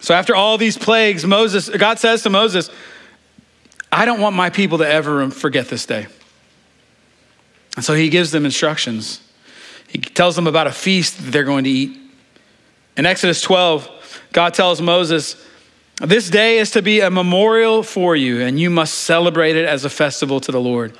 So 0.01 0.15
after 0.15 0.35
all 0.35 0.59
these 0.59 0.79
plagues, 0.79 1.25
Moses, 1.27 1.69
God 1.69 1.99
says 1.99 2.23
to 2.23 2.31
Moses, 2.31 2.71
I 3.91 4.05
don't 4.05 4.21
want 4.21 4.37
my 4.37 4.51
people 4.51 4.79
to 4.79 4.89
ever 4.89 5.31
forget 5.31 5.69
this 5.69 5.87
day. 5.87 6.07
And 7.77 7.85
so 7.85 7.95
he 7.95 8.09
gives 8.09 8.31
them 8.31 8.45
instructions. 8.45 9.21
He 9.89 9.99
tells 9.99 10.37
them 10.37 10.47
about 10.47 10.67
a 10.67 10.73
feast 10.73 11.19
that 11.19 11.31
they're 11.31 11.45
going 11.45 11.65
to 11.65 11.71
eat. 11.71 11.99
In 12.97 13.07
Exodus 13.07 13.43
12, 13.43 14.23
God 14.33 14.55
tells 14.55 14.81
Moses, 14.81 15.37
This 16.01 16.31
day 16.31 16.59
is 16.59 16.71
to 16.73 16.83
be 16.83 17.01
a 17.01 17.11
memorial 17.11 17.83
for 17.83 18.17
you, 18.17 18.41
and 18.41 18.59
you 18.59 18.71
must 18.71 18.95
celebrate 18.95 19.57
it 19.57 19.67
as 19.67 19.85
a 19.85 19.91
festival 19.91 20.41
to 20.41 20.53
the 20.53 20.61
Lord. 20.61 20.97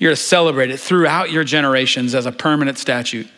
You're 0.00 0.12
to 0.12 0.16
celebrate 0.16 0.70
it 0.70 0.80
throughout 0.80 1.30
your 1.30 1.44
generations 1.44 2.14
as 2.14 2.24
a 2.24 2.32
permanent 2.32 2.78
statute. 2.78 3.28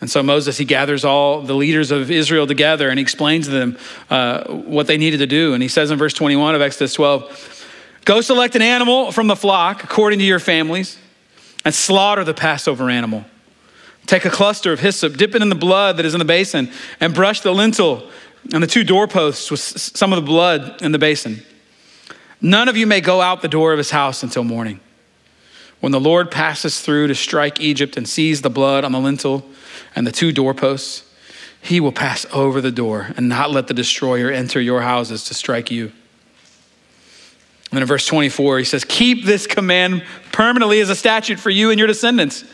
And 0.00 0.08
so 0.08 0.22
Moses, 0.22 0.56
he 0.56 0.64
gathers 0.64 1.04
all 1.04 1.42
the 1.42 1.54
leaders 1.54 1.90
of 1.90 2.10
Israel 2.10 2.46
together 2.46 2.88
and 2.88 2.98
he 2.98 3.02
explains 3.02 3.46
to 3.46 3.50
them 3.50 3.78
uh, 4.08 4.44
what 4.52 4.86
they 4.86 4.96
needed 4.96 5.18
to 5.18 5.26
do. 5.26 5.52
And 5.52 5.62
he 5.62 5.68
says 5.68 5.90
in 5.90 5.98
verse 5.98 6.14
21 6.14 6.54
of 6.54 6.62
Exodus 6.62 6.94
12, 6.94 7.66
Go 8.04 8.20
select 8.20 8.54
an 8.54 8.62
animal 8.62 9.10
from 9.10 9.26
the 9.26 9.36
flock 9.36 9.82
according 9.82 10.20
to 10.20 10.24
your 10.24 10.38
families 10.38 10.96
and 11.64 11.74
slaughter 11.74 12.22
the 12.22 12.34
Passover 12.34 12.88
animal. 12.88 13.24
Take 14.06 14.24
a 14.24 14.30
cluster 14.30 14.72
of 14.72 14.80
hyssop, 14.80 15.16
dip 15.16 15.34
it 15.34 15.42
in 15.42 15.48
the 15.48 15.54
blood 15.54 15.96
that 15.96 16.04
is 16.04 16.14
in 16.14 16.18
the 16.18 16.24
basin, 16.24 16.70
and 17.00 17.14
brush 17.14 17.40
the 17.40 17.52
lintel 17.52 18.08
and 18.52 18.62
the 18.62 18.68
two 18.68 18.84
doorposts 18.84 19.50
with 19.50 19.58
some 19.58 20.12
of 20.12 20.16
the 20.16 20.26
blood 20.26 20.82
in 20.82 20.92
the 20.92 20.98
basin. 20.98 21.42
None 22.44 22.68
of 22.68 22.76
you 22.76 22.86
may 22.86 23.00
go 23.00 23.22
out 23.22 23.40
the 23.40 23.48
door 23.48 23.72
of 23.72 23.78
his 23.78 23.90
house 23.90 24.22
until 24.22 24.44
morning. 24.44 24.78
When 25.80 25.92
the 25.92 26.00
Lord 26.00 26.30
passes 26.30 26.78
through 26.82 27.06
to 27.06 27.14
strike 27.14 27.58
Egypt 27.58 27.96
and 27.96 28.06
sees 28.06 28.42
the 28.42 28.50
blood 28.50 28.84
on 28.84 28.92
the 28.92 29.00
lintel 29.00 29.46
and 29.96 30.06
the 30.06 30.12
two 30.12 30.30
doorposts, 30.30 31.10
he 31.62 31.80
will 31.80 31.90
pass 31.90 32.26
over 32.34 32.60
the 32.60 32.70
door 32.70 33.14
and 33.16 33.30
not 33.30 33.50
let 33.50 33.66
the 33.66 33.72
destroyer 33.72 34.30
enter 34.30 34.60
your 34.60 34.82
houses 34.82 35.24
to 35.24 35.32
strike 35.32 35.70
you. 35.70 35.84
And 37.70 37.78
then 37.78 37.80
in 37.80 37.88
verse 37.88 38.06
24, 38.06 38.58
he 38.58 38.64
says, 38.64 38.84
Keep 38.84 39.24
this 39.24 39.46
command 39.46 40.04
permanently 40.30 40.80
as 40.80 40.90
a 40.90 40.94
statute 40.94 41.40
for 41.40 41.48
you 41.48 41.70
and 41.70 41.78
your 41.78 41.88
descendants. 41.88 42.44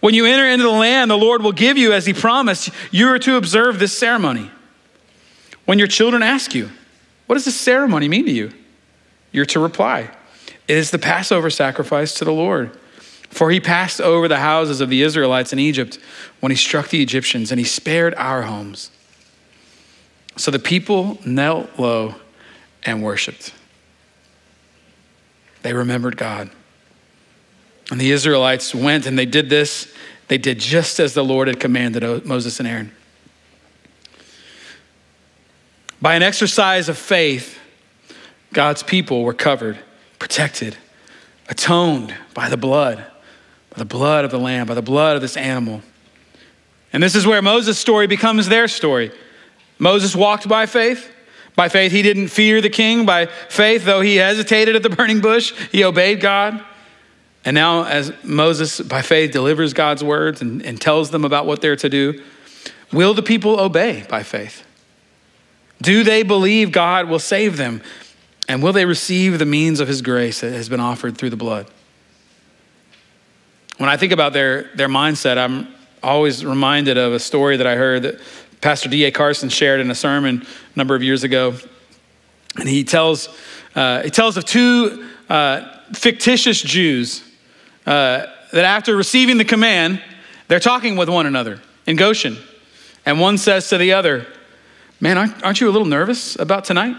When 0.00 0.12
you 0.12 0.26
enter 0.26 0.44
into 0.44 0.64
the 0.64 0.70
land 0.70 1.08
the 1.08 1.16
Lord 1.16 1.40
will 1.40 1.52
give 1.52 1.78
you 1.78 1.92
as 1.92 2.04
he 2.04 2.12
promised, 2.12 2.70
you 2.90 3.06
are 3.10 3.18
to 3.20 3.36
observe 3.36 3.78
this 3.78 3.96
ceremony. 3.96 4.50
When 5.66 5.78
your 5.78 5.86
children 5.86 6.24
ask 6.24 6.52
you, 6.52 6.68
What 7.26 7.36
does 7.36 7.44
this 7.44 7.54
ceremony 7.54 8.08
mean 8.08 8.26
to 8.26 8.32
you? 8.32 8.52
You're 9.36 9.44
to 9.46 9.60
reply, 9.60 10.10
It 10.66 10.76
is 10.76 10.90
the 10.90 10.98
Passover 10.98 11.50
sacrifice 11.50 12.14
to 12.14 12.24
the 12.24 12.32
Lord. 12.32 12.76
For 13.28 13.50
he 13.50 13.60
passed 13.60 14.00
over 14.00 14.28
the 14.28 14.38
houses 14.38 14.80
of 14.80 14.88
the 14.88 15.02
Israelites 15.02 15.52
in 15.52 15.58
Egypt 15.58 15.98
when 16.40 16.50
he 16.50 16.56
struck 16.56 16.88
the 16.88 17.02
Egyptians, 17.02 17.50
and 17.50 17.58
he 17.58 17.64
spared 17.64 18.14
our 18.14 18.42
homes. 18.42 18.90
So 20.36 20.50
the 20.50 20.58
people 20.58 21.18
knelt 21.24 21.78
low 21.78 22.14
and 22.84 23.02
worshiped 23.02 23.52
they 25.66 25.72
remembered 25.72 26.16
God. 26.16 26.48
And 27.90 28.00
the 28.00 28.12
Israelites 28.12 28.72
went 28.72 29.04
and 29.04 29.18
they 29.18 29.26
did 29.26 29.50
this. 29.50 29.92
They 30.28 30.38
did 30.38 30.60
just 30.60 31.00
as 31.00 31.12
the 31.12 31.24
Lord 31.24 31.48
had 31.48 31.58
commanded 31.58 32.24
Moses 32.24 32.60
and 32.60 32.68
Aaron. 32.68 32.92
By 36.00 36.14
an 36.14 36.22
exercise 36.22 36.88
of 36.88 36.96
faith, 36.96 37.55
God's 38.56 38.82
people 38.82 39.22
were 39.22 39.34
covered, 39.34 39.78
protected, 40.18 40.78
atoned 41.46 42.14
by 42.32 42.48
the 42.48 42.56
blood, 42.56 43.04
by 43.68 43.76
the 43.76 43.84
blood 43.84 44.24
of 44.24 44.30
the 44.30 44.38
Lamb, 44.38 44.66
by 44.66 44.72
the 44.72 44.80
blood 44.80 45.14
of 45.14 45.20
this 45.20 45.36
animal. 45.36 45.82
And 46.90 47.02
this 47.02 47.14
is 47.14 47.26
where 47.26 47.42
Moses' 47.42 47.78
story 47.78 48.06
becomes 48.06 48.48
their 48.48 48.66
story. 48.66 49.12
Moses 49.78 50.16
walked 50.16 50.48
by 50.48 50.64
faith. 50.64 51.12
By 51.54 51.68
faith, 51.68 51.92
he 51.92 52.00
didn't 52.00 52.28
fear 52.28 52.62
the 52.62 52.70
king. 52.70 53.04
By 53.04 53.26
faith, 53.26 53.84
though 53.84 54.00
he 54.00 54.16
hesitated 54.16 54.74
at 54.74 54.82
the 54.82 54.88
burning 54.88 55.20
bush, 55.20 55.52
he 55.70 55.84
obeyed 55.84 56.22
God. 56.22 56.64
And 57.44 57.54
now, 57.54 57.84
as 57.84 58.10
Moses, 58.24 58.80
by 58.80 59.02
faith, 59.02 59.32
delivers 59.32 59.74
God's 59.74 60.02
words 60.02 60.40
and, 60.40 60.64
and 60.64 60.80
tells 60.80 61.10
them 61.10 61.26
about 61.26 61.44
what 61.44 61.60
they're 61.60 61.76
to 61.76 61.90
do, 61.90 62.22
will 62.90 63.12
the 63.12 63.22
people 63.22 63.60
obey 63.60 64.06
by 64.08 64.22
faith? 64.22 64.64
Do 65.82 66.02
they 66.04 66.22
believe 66.22 66.72
God 66.72 67.10
will 67.10 67.18
save 67.18 67.58
them? 67.58 67.82
And 68.48 68.62
will 68.62 68.72
they 68.72 68.84
receive 68.84 69.38
the 69.38 69.46
means 69.46 69.80
of 69.80 69.88
his 69.88 70.02
grace 70.02 70.40
that 70.40 70.52
has 70.52 70.68
been 70.68 70.80
offered 70.80 71.18
through 71.18 71.30
the 71.30 71.36
blood? 71.36 71.68
When 73.78 73.88
I 73.88 73.96
think 73.96 74.12
about 74.12 74.32
their, 74.32 74.70
their 74.74 74.88
mindset, 74.88 75.36
I'm 75.36 75.68
always 76.02 76.44
reminded 76.44 76.96
of 76.96 77.12
a 77.12 77.18
story 77.18 77.56
that 77.56 77.66
I 77.66 77.74
heard 77.74 78.02
that 78.02 78.20
Pastor 78.60 78.88
D.A. 78.88 79.10
Carson 79.10 79.48
shared 79.48 79.80
in 79.80 79.90
a 79.90 79.94
sermon 79.94 80.46
a 80.74 80.78
number 80.78 80.94
of 80.94 81.02
years 81.02 81.24
ago. 81.24 81.54
And 82.58 82.68
he 82.68 82.84
tells, 82.84 83.28
uh, 83.74 84.02
he 84.02 84.10
tells 84.10 84.36
of 84.36 84.44
two 84.44 85.06
uh, 85.28 85.80
fictitious 85.92 86.62
Jews 86.62 87.22
uh, 87.84 88.26
that 88.52 88.64
after 88.64 88.96
receiving 88.96 89.36
the 89.36 89.44
command, 89.44 90.02
They're 90.48 90.60
talking 90.60 90.96
with 90.96 91.08
one 91.08 91.26
another 91.26 91.60
in 91.86 91.96
Goshen. 91.96 92.36
And 93.04 93.20
one 93.20 93.38
says 93.38 93.68
to 93.70 93.78
the 93.78 93.92
other, 93.92 94.26
Man, 95.00 95.18
aren't, 95.18 95.42
aren't 95.44 95.60
you 95.60 95.68
a 95.68 95.72
little 95.72 95.86
nervous 95.86 96.38
about 96.38 96.64
tonight? 96.64 96.96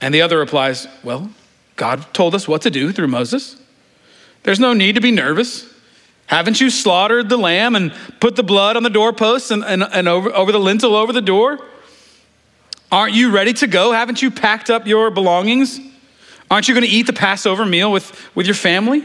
And 0.00 0.14
the 0.14 0.22
other 0.22 0.38
replies, 0.38 0.86
Well, 1.02 1.30
God 1.76 2.12
told 2.12 2.34
us 2.34 2.46
what 2.46 2.62
to 2.62 2.70
do 2.70 2.92
through 2.92 3.08
Moses. 3.08 3.56
There's 4.42 4.60
no 4.60 4.72
need 4.72 4.94
to 4.94 5.00
be 5.00 5.10
nervous. 5.10 5.72
Haven't 6.26 6.60
you 6.60 6.68
slaughtered 6.70 7.28
the 7.28 7.38
lamb 7.38 7.74
and 7.74 7.92
put 8.20 8.36
the 8.36 8.42
blood 8.42 8.76
on 8.76 8.82
the 8.82 8.90
doorposts 8.90 9.50
and, 9.50 9.64
and, 9.64 9.82
and 9.82 10.08
over, 10.08 10.34
over 10.34 10.52
the 10.52 10.60
lintel 10.60 10.94
over 10.94 11.12
the 11.12 11.22
door? 11.22 11.58
Aren't 12.92 13.14
you 13.14 13.30
ready 13.30 13.52
to 13.54 13.66
go? 13.66 13.92
Haven't 13.92 14.22
you 14.22 14.30
packed 14.30 14.70
up 14.70 14.86
your 14.86 15.10
belongings? 15.10 15.80
Aren't 16.50 16.68
you 16.68 16.74
going 16.74 16.86
to 16.86 16.90
eat 16.90 17.06
the 17.06 17.12
Passover 17.12 17.66
meal 17.66 17.90
with, 17.90 18.34
with 18.34 18.46
your 18.46 18.54
family? 18.54 19.04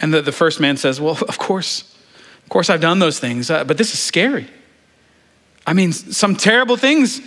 And 0.00 0.12
the, 0.12 0.22
the 0.22 0.32
first 0.32 0.60
man 0.60 0.76
says, 0.76 1.00
Well, 1.00 1.18
of 1.28 1.38
course. 1.38 1.92
Of 2.44 2.50
course, 2.50 2.70
I've 2.70 2.80
done 2.80 3.00
those 3.00 3.18
things, 3.18 3.50
uh, 3.50 3.64
but 3.64 3.76
this 3.76 3.92
is 3.92 3.98
scary. 3.98 4.46
I 5.66 5.72
mean, 5.72 5.92
some 5.92 6.36
terrible 6.36 6.76
things 6.76 7.20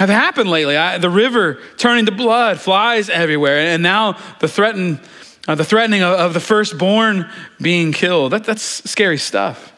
have 0.00 0.08
happened 0.08 0.48
lately. 0.48 0.78
I, 0.78 0.96
the 0.96 1.10
river 1.10 1.60
turning 1.76 2.06
to 2.06 2.12
blood, 2.12 2.58
flies 2.58 3.10
everywhere, 3.10 3.58
and 3.58 3.82
now 3.82 4.16
the 4.40 4.48
threaten, 4.48 4.98
uh, 5.46 5.54
the 5.54 5.64
threatening 5.64 6.02
of, 6.02 6.18
of, 6.18 6.32
the 6.32 6.40
firstborn 6.40 7.30
being 7.60 7.92
killed. 7.92 8.32
That, 8.32 8.44
that's 8.44 8.62
scary 8.90 9.18
stuff. 9.18 9.74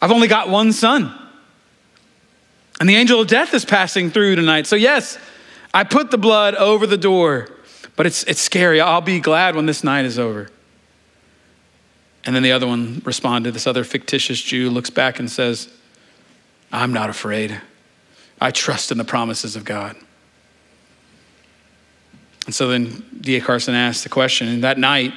I've 0.00 0.10
only 0.10 0.26
got 0.26 0.48
one 0.48 0.72
son. 0.72 1.16
And 2.80 2.88
the 2.88 2.96
angel 2.96 3.20
of 3.20 3.28
death 3.28 3.54
is 3.54 3.64
passing 3.64 4.10
through 4.10 4.34
tonight. 4.34 4.66
So, 4.66 4.74
yes, 4.74 5.16
I 5.72 5.84
put 5.84 6.10
the 6.10 6.18
blood 6.18 6.56
over 6.56 6.84
the 6.84 6.96
door, 6.96 7.48
but 7.94 8.04
it's, 8.04 8.24
it's 8.24 8.40
scary. 8.40 8.80
I'll 8.80 9.00
be 9.00 9.20
glad 9.20 9.54
when 9.54 9.66
this 9.66 9.84
night 9.84 10.06
is 10.06 10.18
over. 10.18 10.50
And 12.24 12.34
then 12.34 12.42
the 12.42 12.50
other 12.50 12.66
one 12.66 13.00
responded. 13.04 13.54
This 13.54 13.68
other 13.68 13.84
fictitious 13.84 14.42
Jew 14.42 14.70
looks 14.70 14.90
back 14.90 15.20
and 15.20 15.30
says, 15.30 15.72
I'm 16.72 16.92
not 16.92 17.10
afraid. 17.10 17.60
I 18.42 18.50
trust 18.50 18.90
in 18.90 18.98
the 18.98 19.04
promises 19.04 19.54
of 19.54 19.64
God. 19.64 19.94
And 22.44 22.52
so 22.52 22.66
then 22.66 23.04
D.A. 23.20 23.40
Carson 23.40 23.72
asked 23.72 24.02
the 24.02 24.08
question, 24.08 24.48
and 24.48 24.64
that 24.64 24.78
night, 24.78 25.14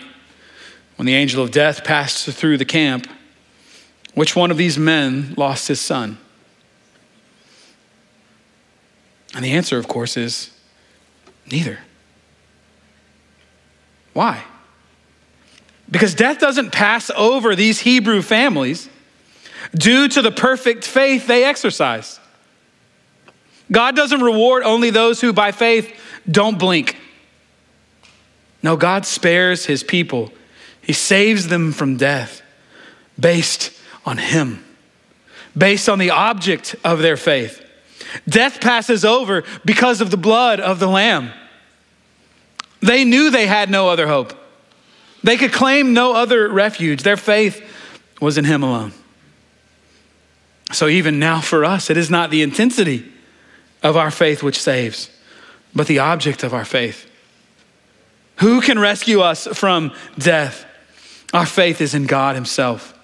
when 0.96 1.08
the 1.08 1.16
angel 1.16 1.44
of 1.44 1.50
death 1.50 1.84
passed 1.84 2.30
through 2.30 2.58
the 2.58 2.66
camp, 2.66 3.08
which 4.14 4.36
one 4.36 4.52
of 4.52 4.58
these 4.58 4.78
men 4.78 5.34
lost 5.38 5.68
his 5.68 5.82
son? 5.82 6.20
And 9.34 9.44
the 9.44 9.54
answer, 9.54 9.80
of 9.80 9.88
course, 9.88 10.18
is 10.18 10.52
neither. 11.52 11.80
Why? 14.14 14.44
Because 15.90 16.14
death 16.14 16.38
doesn't 16.38 16.72
pass 16.72 17.10
over 17.18 17.56
these 17.56 17.80
Hebrew 17.80 18.22
families 18.22 18.88
due 19.74 20.08
to 20.10 20.22
the 20.22 20.32
perfect 20.32 20.86
faith 20.86 21.26
they 21.26 21.44
exercise. 21.44 22.20
God 23.72 23.96
doesn't 23.96 24.22
reward 24.22 24.64
only 24.64 24.90
those 24.90 25.22
who 25.22 25.34
by 25.34 25.52
faith 25.52 26.00
don't 26.30 26.60
blink. 26.60 26.98
No, 28.62 28.76
God 28.78 29.06
spares 29.06 29.66
his 29.66 29.84
people. 29.84 30.32
He 30.82 30.94
saves 30.94 31.48
them 31.48 31.72
from 31.72 31.98
death 31.98 32.42
based 33.20 33.72
on 34.06 34.18
him, 34.18 34.64
based 35.58 35.90
on 35.90 36.00
the 36.00 36.12
object 36.12 36.76
of 36.84 37.00
their 37.00 37.18
faith. 37.18 37.62
Death 38.28 38.62
passes 38.62 39.04
over 39.04 39.44
because 39.64 40.02
of 40.02 40.12
the 40.12 40.18
blood 40.18 40.60
of 40.60 40.80
the 40.80 40.88
Lamb. 40.88 41.32
They 42.82 43.04
knew 43.04 43.32
they 43.32 43.48
had 43.48 43.70
no 43.70 43.90
other 43.90 44.08
hope. 44.08 44.34
They 45.24 45.38
could 45.38 45.52
claim 45.52 45.94
no 45.94 46.14
other 46.14 46.48
refuge. 46.48 47.02
Their 47.02 47.18
faith 47.18 47.64
was 48.22 48.38
in 48.38 48.46
Him 48.46 48.62
alone. 48.62 48.94
So, 50.72 50.88
even 50.88 51.18
now 51.18 51.42
for 51.42 51.66
us, 51.66 51.90
it 51.90 51.98
is 51.98 52.12
not 52.12 52.30
the 52.30 52.44
intensity 52.44 53.12
of 53.86 53.96
our 53.96 54.10
faith 54.10 54.42
which 54.42 54.60
saves, 54.60 55.12
but 55.76 55.86
the 55.86 56.00
object 56.00 56.44
of 56.44 56.56
our 56.56 56.66
faith. 56.66 57.08
Who 58.38 58.60
can 58.60 58.80
rescue 58.80 59.22
us 59.22 59.48
from 59.54 59.94
death? 60.18 60.66
Our 61.34 61.46
faith 61.46 61.82
is 61.82 61.94
in 61.94 62.08
God 62.08 62.34
Himself 62.34 62.98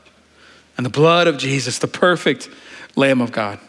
and 0.77 0.85
the 0.85 0.89
blood 0.89 1.27
of 1.27 1.37
Jesus, 1.37 1.77
the 1.77 1.87
perfect 1.87 2.49
Lamb 2.95 3.21
of 3.21 3.31
God. 3.31 3.59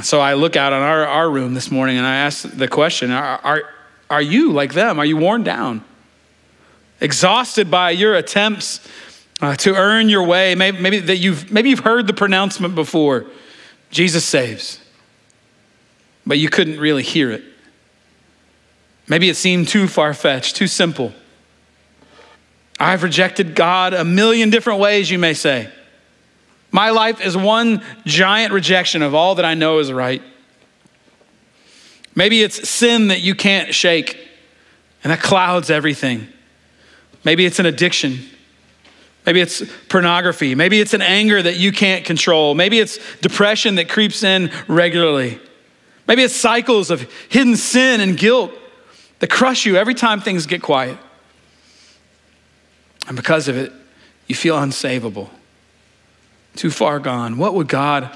So 0.00 0.20
I 0.20 0.34
look 0.34 0.54
out 0.54 0.72
on 0.72 0.80
our, 0.80 1.04
our 1.04 1.28
room 1.28 1.54
this 1.54 1.72
morning 1.72 1.98
and 1.98 2.06
I 2.06 2.14
ask 2.14 2.48
the 2.48 2.68
question 2.68 3.10
are, 3.10 3.40
are, 3.42 3.62
are 4.08 4.22
you 4.22 4.52
like 4.52 4.74
them? 4.74 5.00
Are 5.00 5.04
you 5.04 5.16
worn 5.16 5.42
down? 5.42 5.82
Exhausted 7.00 7.68
by 7.68 7.90
your 7.90 8.14
attempts 8.14 8.86
uh, 9.40 9.56
to 9.56 9.74
earn 9.74 10.08
your 10.08 10.22
way? 10.22 10.54
Maybe, 10.54 10.78
maybe, 10.78 11.00
that 11.00 11.16
you've, 11.16 11.50
maybe 11.50 11.70
you've 11.70 11.80
heard 11.80 12.06
the 12.06 12.14
pronouncement 12.14 12.76
before 12.76 13.26
Jesus 13.90 14.24
saves, 14.24 14.80
but 16.26 16.38
you 16.38 16.48
couldn't 16.48 16.78
really 16.78 17.02
hear 17.02 17.30
it. 17.30 17.42
Maybe 19.08 19.28
it 19.30 19.36
seemed 19.36 19.68
too 19.68 19.88
far 19.88 20.12
fetched, 20.12 20.56
too 20.56 20.66
simple. 20.66 21.12
I've 22.78 23.02
rejected 23.02 23.54
God 23.54 23.94
a 23.94 24.04
million 24.04 24.50
different 24.50 24.80
ways, 24.80 25.10
you 25.10 25.18
may 25.18 25.34
say. 25.34 25.72
My 26.70 26.90
life 26.90 27.24
is 27.24 27.36
one 27.36 27.82
giant 28.04 28.52
rejection 28.52 29.02
of 29.02 29.14
all 29.14 29.36
that 29.36 29.44
I 29.44 29.54
know 29.54 29.78
is 29.78 29.90
right. 29.90 30.22
Maybe 32.14 32.42
it's 32.42 32.68
sin 32.68 33.08
that 33.08 33.20
you 33.20 33.34
can't 33.34 33.74
shake, 33.74 34.18
and 35.02 35.10
that 35.10 35.20
clouds 35.20 35.70
everything. 35.70 36.28
Maybe 37.24 37.46
it's 37.46 37.58
an 37.58 37.66
addiction. 37.66 38.18
Maybe 39.28 39.42
it's 39.42 39.62
pornography. 39.90 40.54
Maybe 40.54 40.80
it's 40.80 40.94
an 40.94 41.02
anger 41.02 41.42
that 41.42 41.58
you 41.58 41.70
can't 41.70 42.02
control. 42.02 42.54
Maybe 42.54 42.78
it's 42.78 42.98
depression 43.18 43.74
that 43.74 43.86
creeps 43.86 44.22
in 44.22 44.50
regularly. 44.68 45.38
Maybe 46.06 46.22
it's 46.22 46.34
cycles 46.34 46.90
of 46.90 47.02
hidden 47.28 47.54
sin 47.56 48.00
and 48.00 48.16
guilt 48.16 48.52
that 49.18 49.28
crush 49.28 49.66
you 49.66 49.76
every 49.76 49.92
time 49.92 50.22
things 50.22 50.46
get 50.46 50.62
quiet. 50.62 50.96
And 53.06 53.16
because 53.16 53.48
of 53.48 53.58
it, 53.58 53.70
you 54.28 54.34
feel 54.34 54.56
unsavable 54.56 55.28
too 56.56 56.70
far 56.70 56.98
gone. 56.98 57.36
What 57.36 57.52
would 57.52 57.68
God 57.68 58.10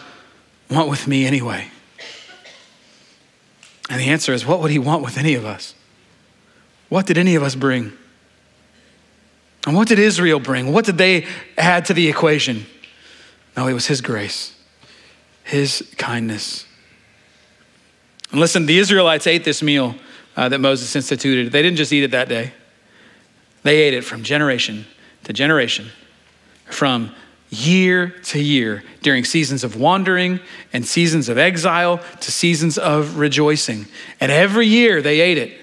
want 0.71 0.89
with 0.89 1.07
me 1.07 1.27
anyway? 1.27 1.69
And 3.91 4.01
the 4.01 4.07
answer 4.07 4.33
is 4.33 4.47
what 4.47 4.61
would 4.61 4.71
He 4.71 4.79
want 4.79 5.03
with 5.03 5.19
any 5.19 5.35
of 5.35 5.45
us? 5.45 5.75
What 6.89 7.05
did 7.05 7.19
any 7.19 7.35
of 7.35 7.43
us 7.43 7.55
bring? 7.55 7.93
And 9.67 9.77
what 9.77 9.89
did 9.89 9.99
Israel 9.99 10.41
bring? 10.41 10.73
What 10.73 10.85
did 10.85 10.99
they 10.99 11.27
add 11.57 11.85
to 11.87 11.95
the 11.95 12.09
equation? 12.09 12.67
No, 13.57 13.69
it 13.69 13.75
was 13.75 13.87
His 13.87 14.01
grace, 14.01 14.55
His 15.45 15.89
kindness. 15.99 16.67
And 18.31 18.41
listen, 18.41 18.67
the 18.67 18.79
Israelites 18.79 19.27
ate 19.27 19.45
this 19.45 19.63
meal 19.63 19.95
uh, 20.37 20.49
that 20.49 20.59
Moses 20.59 20.97
instituted. 20.97 21.53
They 21.53 21.63
didn't 21.63 21.77
just 21.77 21.93
eat 21.93 22.03
it 22.03 22.11
that 22.13 22.29
day, 22.29 22.53
they 23.63 23.83
ate 23.83 23.95
it 23.95 24.05
from 24.05 24.23
generation 24.23 24.87
to 25.25 25.33
generation, 25.33 25.91
from 26.67 27.15
year 27.51 28.09
to 28.09 28.43
year 28.43 28.83
during 29.03 29.25
seasons 29.25 29.63
of 29.63 29.77
wandering 29.77 30.41
and 30.73 30.87
seasons 30.87 31.29
of 31.29 31.37
exile 31.37 32.01
to 32.21 32.33
seasons 32.33 32.79
of 32.79 33.19
rejoicing. 33.19 33.87
And 34.21 34.33
every 34.33 34.67
year 34.67 35.03
they 35.03 35.21
ate 35.21 35.37
it 35.37 35.61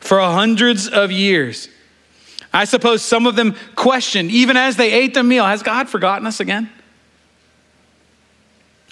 for 0.00 0.18
hundreds 0.18 0.88
of 0.88 1.12
years. 1.12 1.68
I 2.52 2.64
suppose 2.64 3.02
some 3.02 3.26
of 3.26 3.36
them 3.36 3.54
questioned, 3.74 4.30
even 4.30 4.56
as 4.56 4.76
they 4.76 4.92
ate 4.92 5.14
the 5.14 5.22
meal, 5.22 5.44
has 5.44 5.62
God 5.62 5.88
forgotten 5.88 6.26
us 6.26 6.40
again? 6.40 6.70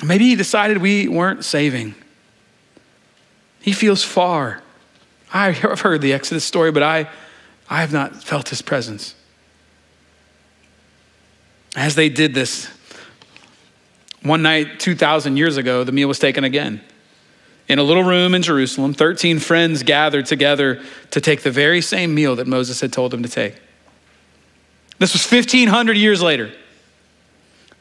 Maybe 0.05 0.27
he 0.27 0.37
decided 0.37 0.79
we 0.79 1.09
weren't 1.09 1.45
saving. 1.45 1.95
He 3.61 3.73
feels 3.73 4.05
far. 4.05 4.63
I've 5.33 5.57
heard 5.59 6.03
the 6.03 6.13
Exodus 6.13 6.45
story, 6.45 6.71
but 6.71 6.83
I, 6.83 7.09
I 7.69 7.81
have 7.81 7.93
not 7.93 8.23
felt 8.23 8.51
his 8.51 8.63
presence. 8.63 9.15
As 11.75 11.95
they 11.95 12.09
did 12.09 12.35
this, 12.35 12.69
one 14.23 14.43
night 14.43 14.81
2,000 14.81 15.37
years 15.37 15.57
ago, 15.57 15.85
the 15.85 15.93
meal 15.93 16.09
was 16.09 16.19
taken 16.19 16.45
again. 16.45 16.81
In 17.69 17.79
a 17.79 17.83
little 17.83 18.05
room 18.05 18.35
in 18.35 18.43
Jerusalem, 18.43 18.95
13 18.95 19.39
friends 19.41 19.83
gathered 19.83 20.27
together 20.27 20.83
to 21.11 21.21
take 21.21 21.43
the 21.43 21.51
very 21.51 21.81
same 21.81 22.15
meal 22.15 22.37
that 22.37 22.47
Moses 22.47 22.81
had 22.81 22.93
told 22.93 23.11
them 23.11 23.23
to 23.23 23.29
take. 23.29 23.55
This 24.99 25.13
was 25.13 25.31
1,500 25.31 25.97
years 25.97 26.23
later. 26.23 26.53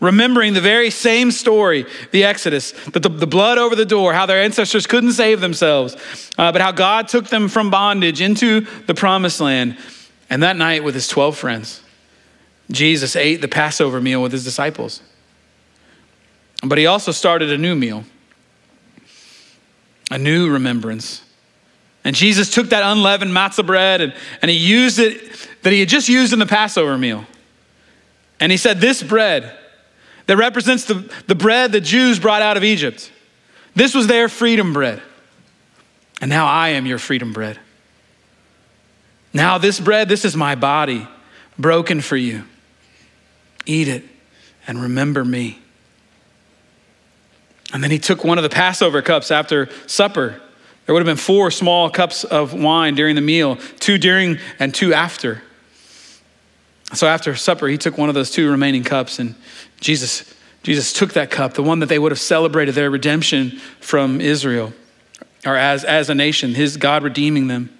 Remembering 0.02 0.54
the 0.54 0.62
very 0.62 0.90
same 0.90 1.32
story, 1.32 1.86
the 2.12 2.26
Exodus, 2.26 2.72
the, 2.72 3.00
the, 3.00 3.10
the 3.10 3.28
blood 3.28 3.58
over 3.58 3.76
the 3.76 3.86
door, 3.86 4.14
how 4.14 4.26
their 4.26 4.42
ancestors 4.42 4.86
couldn't 4.88 5.14
save 5.14 5.40
themselves, 5.40 5.96
uh, 6.38 6.52
but 6.52 6.62
how 6.62 6.72
God 6.72 7.08
took 7.08 7.28
them 7.28 7.48
from 7.48 7.70
bondage 7.70 8.20
into 8.20 8.62
the 8.88 8.94
promised 8.94 9.40
land. 9.40 9.78
And 10.30 10.44
that 10.44 10.58
night, 10.58 10.84
with 10.84 10.96
his 10.96 11.08
12 11.08 11.38
friends, 11.38 11.82
Jesus 12.70 13.16
ate 13.16 13.42
the 13.42 13.48
Passover 13.48 14.02
meal 14.02 14.22
with 14.22 14.32
his 14.32 14.44
disciples. 14.44 15.02
But 16.64 16.78
he 16.78 16.88
also 16.88 17.12
started 17.12 17.52
a 17.52 17.58
new 17.58 17.76
meal, 17.76 18.04
a 20.16 20.18
new 20.18 20.50
remembrance. 20.50 21.22
And 22.06 22.16
Jesus 22.16 22.50
took 22.50 22.70
that 22.70 22.90
unleavened 22.90 23.32
matzah 23.32 23.66
bread 23.66 24.00
and, 24.00 24.14
and 24.42 24.50
he 24.50 24.56
used 24.56 24.98
it 24.98 25.50
that 25.64 25.74
he 25.74 25.82
had 25.82 25.90
just 25.90 26.08
used 26.08 26.32
in 26.32 26.40
the 26.40 26.46
Passover 26.46 26.98
meal. 26.98 27.26
And 28.40 28.50
he 28.50 28.58
said, 28.58 28.80
This 28.80 29.04
bread 29.04 29.58
that 30.28 30.38
represents 30.38 30.86
the, 30.86 31.12
the 31.28 31.36
bread 31.36 31.74
the 31.74 31.82
Jews 31.82 32.18
brought 32.18 32.42
out 32.42 32.56
of 32.56 32.64
Egypt, 32.64 33.12
this 33.76 33.94
was 33.94 34.08
their 34.08 34.30
freedom 34.30 34.72
bread. 34.72 35.02
And 36.22 36.30
now 36.30 36.46
I 36.46 36.70
am 36.70 36.86
your 36.86 36.98
freedom 36.98 37.34
bread. 37.34 37.60
Now, 39.34 39.58
this 39.58 39.82
bread, 39.82 40.08
this 40.08 40.24
is 40.24 40.34
my 40.34 40.56
body 40.56 41.06
broken 41.60 42.00
for 42.00 42.16
you. 42.16 42.46
Eat 43.66 43.90
it 43.90 44.06
and 44.66 44.82
remember 44.82 45.26
me. 45.26 45.60
And 47.76 47.84
then 47.84 47.92
he 47.92 48.00
took 48.00 48.24
one 48.24 48.38
of 48.38 48.44
the 48.44 48.50
Passover 48.50 49.02
cups 49.02 49.32
after 49.32 49.68
supper. 49.86 50.40
There 50.86 50.96
would 50.96 51.06
have 51.06 51.06
been 51.06 51.22
four 51.22 51.52
small 51.52 51.90
cups 51.90 52.24
of 52.24 52.54
wine 52.54 52.96
during 52.96 53.16
the 53.16 53.22
meal, 53.22 53.58
two 53.82 53.98
during 53.98 54.38
and 54.60 54.74
two 54.74 54.94
after. 54.94 55.44
So 56.94 57.06
after 57.06 57.36
supper, 57.36 57.68
he 57.68 57.78
took 57.78 57.98
one 57.98 58.08
of 58.08 58.16
those 58.16 58.32
two 58.32 58.50
remaining 58.50 58.86
cups, 58.86 59.20
and 59.20 59.36
Jesus, 59.82 60.34
Jesus 60.64 60.94
took 60.94 61.12
that 61.16 61.30
cup, 61.30 61.56
the 61.56 61.64
one 61.64 61.80
that 61.80 61.88
they 61.88 62.00
would 62.00 62.14
have 62.14 62.20
celebrated 62.20 62.76
their 62.76 62.90
redemption 62.90 63.60
from 63.82 64.22
Israel, 64.22 64.72
or 65.46 65.58
as, 65.58 65.84
as 65.84 66.10
a 66.10 66.16
nation, 66.16 66.56
his 66.56 66.78
God 66.78 67.04
redeeming 67.04 67.48
them. 67.48 67.78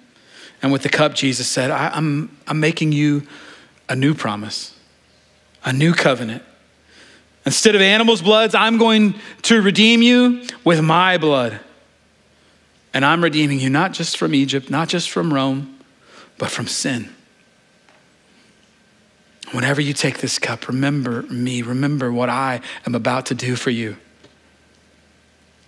And 0.60 0.72
with 0.72 0.82
the 0.82 0.90
cup, 0.90 1.14
Jesus 1.14 1.48
said, 1.48 1.70
I, 1.70 1.88
I'm, 1.88 2.36
I'm 2.46 2.60
making 2.60 2.92
you 2.92 3.26
a 3.88 3.96
new 3.96 4.12
promise, 4.12 4.78
a 5.64 5.72
new 5.72 5.94
covenant. 5.94 6.42
Instead 7.46 7.76
of 7.76 7.80
animals' 7.80 8.20
bloods, 8.20 8.56
I'm 8.56 8.76
going 8.76 9.14
to 9.42 9.62
redeem 9.62 10.02
you 10.02 10.44
with 10.64 10.82
my 10.82 11.16
blood. 11.16 11.60
And 12.92 13.04
I'm 13.04 13.22
redeeming 13.22 13.60
you 13.60 13.70
not 13.70 13.92
just 13.92 14.16
from 14.16 14.34
Egypt, 14.34 14.68
not 14.68 14.88
just 14.88 15.08
from 15.10 15.32
Rome, 15.32 15.78
but 16.38 16.50
from 16.50 16.66
sin. 16.66 17.08
Whenever 19.52 19.80
you 19.80 19.92
take 19.92 20.18
this 20.18 20.40
cup, 20.40 20.66
remember 20.66 21.22
me, 21.22 21.62
remember 21.62 22.12
what 22.12 22.28
I 22.28 22.60
am 22.84 22.96
about 22.96 23.26
to 23.26 23.34
do 23.34 23.54
for 23.54 23.70
you. 23.70 23.96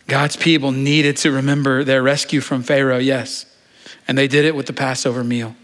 God's 0.08 0.36
people 0.36 0.72
needed 0.72 1.16
to 1.18 1.30
remember 1.30 1.84
their 1.84 2.02
rescue 2.02 2.40
from 2.40 2.62
Pharaoh, 2.62 2.98
yes, 2.98 3.46
and 4.08 4.18
they 4.18 4.26
did 4.26 4.44
it 4.44 4.56
with 4.56 4.66
the 4.66 4.72
Passover 4.72 5.22
meal. 5.22 5.54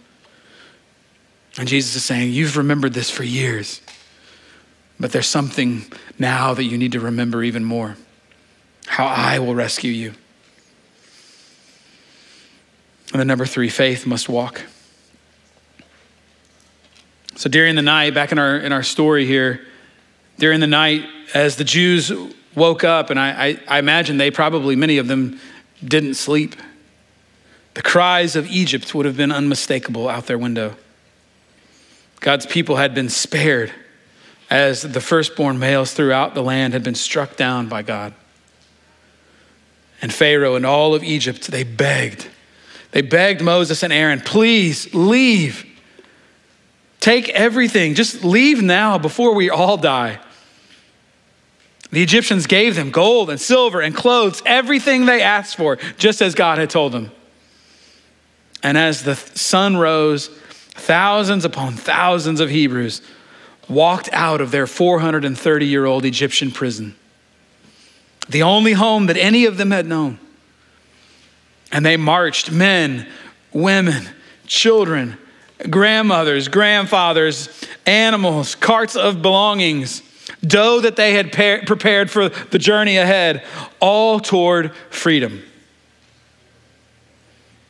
And 1.56 1.66
Jesus 1.66 1.96
is 1.96 2.04
saying, 2.04 2.32
You've 2.32 2.56
remembered 2.56 2.92
this 2.92 3.10
for 3.10 3.24
years, 3.24 3.80
but 4.98 5.12
there's 5.12 5.26
something 5.26 5.84
now 6.18 6.54
that 6.54 6.64
you 6.64 6.78
need 6.78 6.92
to 6.92 7.00
remember 7.00 7.42
even 7.42 7.64
more 7.64 7.96
how 8.86 9.06
I 9.06 9.38
will 9.38 9.54
rescue 9.54 9.90
you. 9.90 10.14
And 13.12 13.20
then, 13.20 13.26
number 13.26 13.46
three, 13.46 13.68
faith 13.68 14.06
must 14.06 14.28
walk. 14.28 14.62
So 17.36 17.48
during 17.48 17.76
the 17.76 17.82
night, 17.82 18.14
back 18.14 18.32
in 18.32 18.38
our, 18.38 18.56
in 18.56 18.72
our 18.72 18.82
story 18.82 19.26
here, 19.26 19.66
during 20.38 20.60
the 20.60 20.66
night, 20.66 21.04
as 21.32 21.56
the 21.56 21.64
Jews 21.64 22.12
woke 22.54 22.84
up, 22.84 23.10
and 23.10 23.18
I, 23.18 23.46
I, 23.46 23.60
I 23.68 23.78
imagine 23.78 24.16
they 24.16 24.30
probably, 24.30 24.76
many 24.76 24.98
of 24.98 25.08
them, 25.08 25.40
didn't 25.84 26.14
sleep, 26.14 26.56
the 27.74 27.82
cries 27.82 28.36
of 28.36 28.48
Egypt 28.48 28.94
would 28.94 29.06
have 29.06 29.16
been 29.16 29.32
unmistakable 29.32 30.08
out 30.08 30.26
their 30.26 30.38
window. 30.38 30.76
God's 32.20 32.46
people 32.46 32.76
had 32.76 32.94
been 32.94 33.08
spared 33.08 33.72
as 34.54 34.82
the 34.82 35.00
firstborn 35.00 35.58
males 35.58 35.94
throughout 35.94 36.32
the 36.32 36.42
land 36.42 36.74
had 36.74 36.84
been 36.84 36.94
struck 36.94 37.34
down 37.34 37.68
by 37.68 37.82
God. 37.82 38.14
And 40.00 40.14
Pharaoh 40.14 40.54
and 40.54 40.64
all 40.64 40.94
of 40.94 41.02
Egypt, 41.02 41.48
they 41.48 41.64
begged. 41.64 42.28
They 42.92 43.02
begged 43.02 43.42
Moses 43.42 43.82
and 43.82 43.92
Aaron, 43.92 44.20
please 44.20 44.94
leave. 44.94 45.66
Take 47.00 47.30
everything. 47.30 47.96
Just 47.96 48.22
leave 48.22 48.62
now 48.62 48.96
before 48.96 49.34
we 49.34 49.50
all 49.50 49.76
die. 49.76 50.20
The 51.90 52.04
Egyptians 52.04 52.46
gave 52.46 52.76
them 52.76 52.92
gold 52.92 53.30
and 53.30 53.40
silver 53.40 53.80
and 53.80 53.92
clothes, 53.92 54.40
everything 54.46 55.06
they 55.06 55.20
asked 55.20 55.56
for, 55.56 55.78
just 55.98 56.22
as 56.22 56.36
God 56.36 56.58
had 56.58 56.70
told 56.70 56.92
them. 56.92 57.10
And 58.62 58.78
as 58.78 59.02
the 59.02 59.16
sun 59.16 59.76
rose, 59.76 60.28
thousands 60.28 61.44
upon 61.44 61.72
thousands 61.72 62.38
of 62.38 62.50
Hebrews 62.50 63.02
walked 63.68 64.08
out 64.12 64.40
of 64.40 64.50
their 64.50 64.66
430 64.66 65.66
year 65.66 65.84
old 65.84 66.04
Egyptian 66.04 66.50
prison, 66.50 66.94
the 68.28 68.42
only 68.42 68.72
home 68.72 69.06
that 69.06 69.16
any 69.16 69.44
of 69.44 69.56
them 69.56 69.70
had 69.70 69.86
known. 69.86 70.18
And 71.72 71.84
they 71.84 71.96
marched 71.96 72.52
men, 72.52 73.06
women, 73.52 74.08
children, 74.46 75.18
grandmothers, 75.68 76.48
grandfathers, 76.48 77.48
animals, 77.86 78.54
carts 78.54 78.96
of 78.96 79.22
belongings, 79.22 80.02
dough 80.42 80.80
that 80.80 80.96
they 80.96 81.14
had 81.14 81.32
prepared 81.32 82.10
for 82.10 82.28
the 82.28 82.58
journey 82.58 82.96
ahead, 82.96 83.44
all 83.80 84.20
toward 84.20 84.74
freedom. 84.90 85.42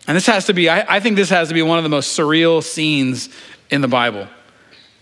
And 0.07 0.16
this 0.16 0.26
has 0.26 0.46
to 0.46 0.52
be, 0.52 0.68
I, 0.68 0.96
I, 0.96 1.00
think 1.00 1.16
this 1.16 1.30
has 1.30 1.48
to 1.48 1.54
be 1.54 1.62
one 1.62 1.78
of 1.78 1.85
the 1.85 1.90
most 1.90 2.18
surreal 2.18 2.62
scenes 2.62 3.30
in 3.70 3.80
the 3.80 3.88
Bible. 3.88 4.28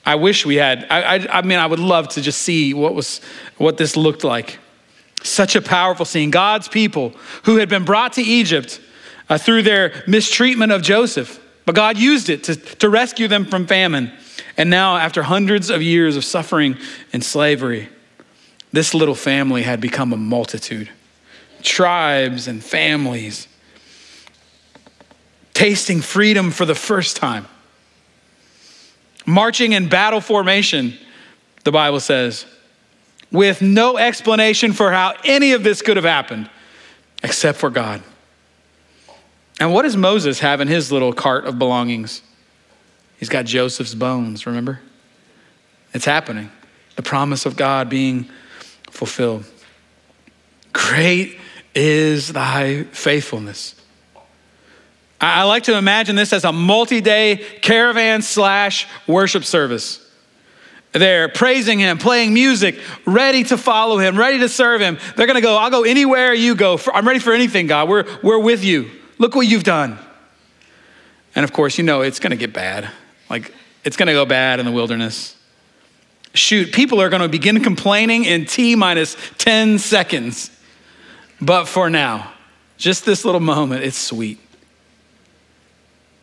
I 0.05 0.17
wish 0.17 0.45
we 0.45 0.57
had, 0.57 0.87
I, 0.91 1.17
I, 1.17 1.39
I 1.39 1.43
mean, 1.43 1.59
I 1.59 1.67
would 1.67 1.79
love 1.79 2.09
to 2.11 2.21
just 2.21 2.43
see 2.43 2.75
what 2.75 2.95
was, 2.95 3.21
what 3.59 3.77
this 3.77 3.97
looked 3.97 4.25
like. 4.25 4.59
Such 5.23 5.55
a 5.55 5.63
powerful 5.63 6.05
scene. 6.05 6.31
God's 6.31 6.67
people 6.67 7.15
who 7.45 7.57
had 7.57 7.69
been 7.69 7.85
brought 7.85 8.15
to 8.15 8.23
Egypt 8.23 8.81
uh, 9.29 9.39
through 9.39 9.63
their 9.63 10.03
mistreatment 10.07 10.73
of 10.73 10.83
Joseph, 10.83 11.41
but 11.65 11.75
God 11.77 11.97
used 11.97 12.29
it 12.29 12.45
to, 12.45 12.57
to 12.57 12.89
rescue 12.89 13.29
them 13.29 13.45
from 13.45 13.67
famine. 13.67 14.13
And 14.57 14.69
now, 14.69 14.97
after 14.97 15.23
hundreds 15.23 15.71
of 15.71 15.81
years 15.81 16.17
of 16.17 16.25
suffering 16.25 16.77
and 17.13 17.23
slavery, 17.23 17.89
this 18.73 18.95
little 18.95 19.15
family 19.15 19.63
had 19.63 19.81
become 19.81 20.13
a 20.13 20.17
multitude 20.17 20.89
tribes 21.63 22.49
and 22.49 22.63
families 22.63 23.47
tasting 25.55 26.01
freedom 26.01 26.51
for 26.51 26.65
the 26.65 26.75
first 26.75 27.17
time. 27.17 27.47
Marching 29.25 29.73
in 29.73 29.89
battle 29.89 30.21
formation, 30.21 30.95
the 31.65 31.73
Bible 31.73 32.01
says, 32.01 32.47
with 33.31 33.63
no 33.63 33.97
explanation 33.97 34.73
for 34.73 34.93
how 34.93 35.15
any 35.25 35.53
of 35.53 35.65
this 35.65 35.81
could 35.81 35.97
have 35.97 36.05
happened 36.05 36.51
except 37.23 37.59
for 37.59 37.71
God. 37.71 38.03
And 39.61 39.73
what 39.73 39.83
does 39.83 39.97
Moses 39.97 40.41
have 40.41 40.61
in 40.61 40.69
his 40.69 40.91
little 40.91 41.13
cart 41.13 41.45
of 41.45 41.59
belongings? 41.59 42.23
He's 43.19 43.29
got 43.29 43.45
Joseph's 43.45 43.95
bones, 43.95 44.45
remember? 44.47 44.81
It's 45.95 46.05
happening. 46.05 46.51
The 46.97 47.03
promise 47.03 47.47
of 47.47 47.57
God 47.57 47.89
being 47.89 48.29
fulfilled. 48.91 49.45
Great 50.73 51.39
is 51.75 52.33
thy 52.33 52.83
faithfulness. 52.85 53.77
I 55.23 55.45
like 55.45 55.63
to 55.65 55.79
imagine 55.79 56.17
this 56.17 56.33
as 56.33 56.45
a 56.45 56.53
multi 56.53 57.01
day 57.01 57.37
caravan 57.63 58.23
slash 58.23 58.89
worship 59.07 59.45
service. 59.45 60.01
They're 60.91 61.29
praising 61.29 61.79
him, 61.79 61.97
playing 61.97 62.35
music, 62.35 62.79
ready 63.07 63.45
to 63.45 63.57
follow 63.57 63.99
him, 63.99 64.19
ready 64.19 64.41
to 64.41 64.49
serve 64.49 64.81
him. 64.81 64.99
They're 65.17 65.27
going 65.27 65.37
to 65.37 65.41
go, 65.41 65.57
I'll 65.57 65.71
go 65.71 65.85
anywhere 65.85 66.35
you 66.35 66.55
go. 66.55 66.79
I'm 66.93 67.07
ready 67.07 67.19
for 67.19 67.33
anything, 67.33 67.67
God. 67.67 67.89
We're, 67.89 68.05
we're 68.23 68.39
with 68.39 68.63
you. 68.63 68.91
Look 69.17 69.35
what 69.35 69.47
you've 69.47 69.65
done. 69.65 69.99
And 71.35 71.45
of 71.45 71.53
course, 71.53 71.79
you 71.79 71.85
know 71.85 72.03
it's 72.03 72.19
going 72.19 72.33
to 72.33 72.37
get 72.37 72.53
bad. 72.53 72.91
Like, 73.31 73.55
it's 73.85 73.97
going 73.97 74.09
to 74.09 74.13
go 74.13 74.27
bad 74.27 74.61
in 74.61 74.67
the 74.67 74.73
wilderness. 74.73 75.35
Shoot, 76.35 76.73
people 76.73 77.01
are 77.01 77.09
going 77.09 77.23
to 77.23 77.29
begin 77.29 77.63
complaining 77.63 78.25
in 78.25 78.45
T 78.45 78.75
minus 78.75 79.17
10 79.39 79.79
seconds. 79.79 80.51
But 81.41 81.67
for 81.67 81.89
now, 81.89 82.35
just 82.77 83.07
this 83.07 83.25
little 83.25 83.41
moment, 83.41 83.83
it's 83.83 83.97
sweet. 83.97 84.42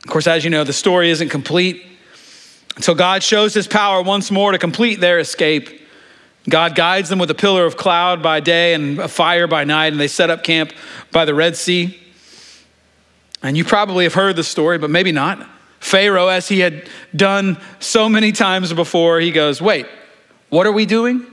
Of 0.04 0.10
course, 0.10 0.28
as 0.28 0.44
you 0.44 0.50
know, 0.50 0.64
the 0.64 0.74
story 0.74 1.10
isn't 1.10 1.30
complete 1.30 1.86
until 2.76 2.96
God 2.96 3.24
shows 3.24 3.54
his 3.54 3.68
power 3.68 4.02
once 4.02 4.32
more 4.32 4.52
to 4.52 4.58
complete 4.58 5.00
their 5.00 5.20
escape. 5.20 5.82
God 6.48 6.76
guides 6.76 7.10
them 7.10 7.20
with 7.20 7.30
a 7.30 7.36
pillar 7.36 7.66
of 7.66 7.76
cloud 7.76 8.24
by 8.24 8.40
day 8.40 8.74
and 8.74 9.00
a 9.00 9.08
fire 9.08 9.48
by 9.48 9.66
night, 9.66 9.92
and 9.92 10.00
they 10.00 10.08
set 10.08 10.30
up 10.30 10.44
camp 10.44 10.72
by 11.12 11.26
the 11.26 11.34
Red 11.34 11.58
Sea. 11.58 12.00
And 13.44 13.58
you 13.58 13.66
probably 13.66 14.06
have 14.06 14.14
heard 14.14 14.36
the 14.36 14.44
story, 14.44 14.78
but 14.78 14.90
maybe 14.90 15.12
not. 15.12 15.46
Pharaoh, 15.80 16.28
as 16.28 16.48
he 16.48 16.60
had 16.60 16.88
done 17.16 17.58
so 17.80 18.10
many 18.10 18.32
times 18.32 18.74
before, 18.74 19.20
he 19.20 19.32
goes, 19.32 19.62
Wait, 19.62 19.86
what 20.50 20.66
are 20.66 20.72
we 20.72 20.86
doing? 20.86 21.26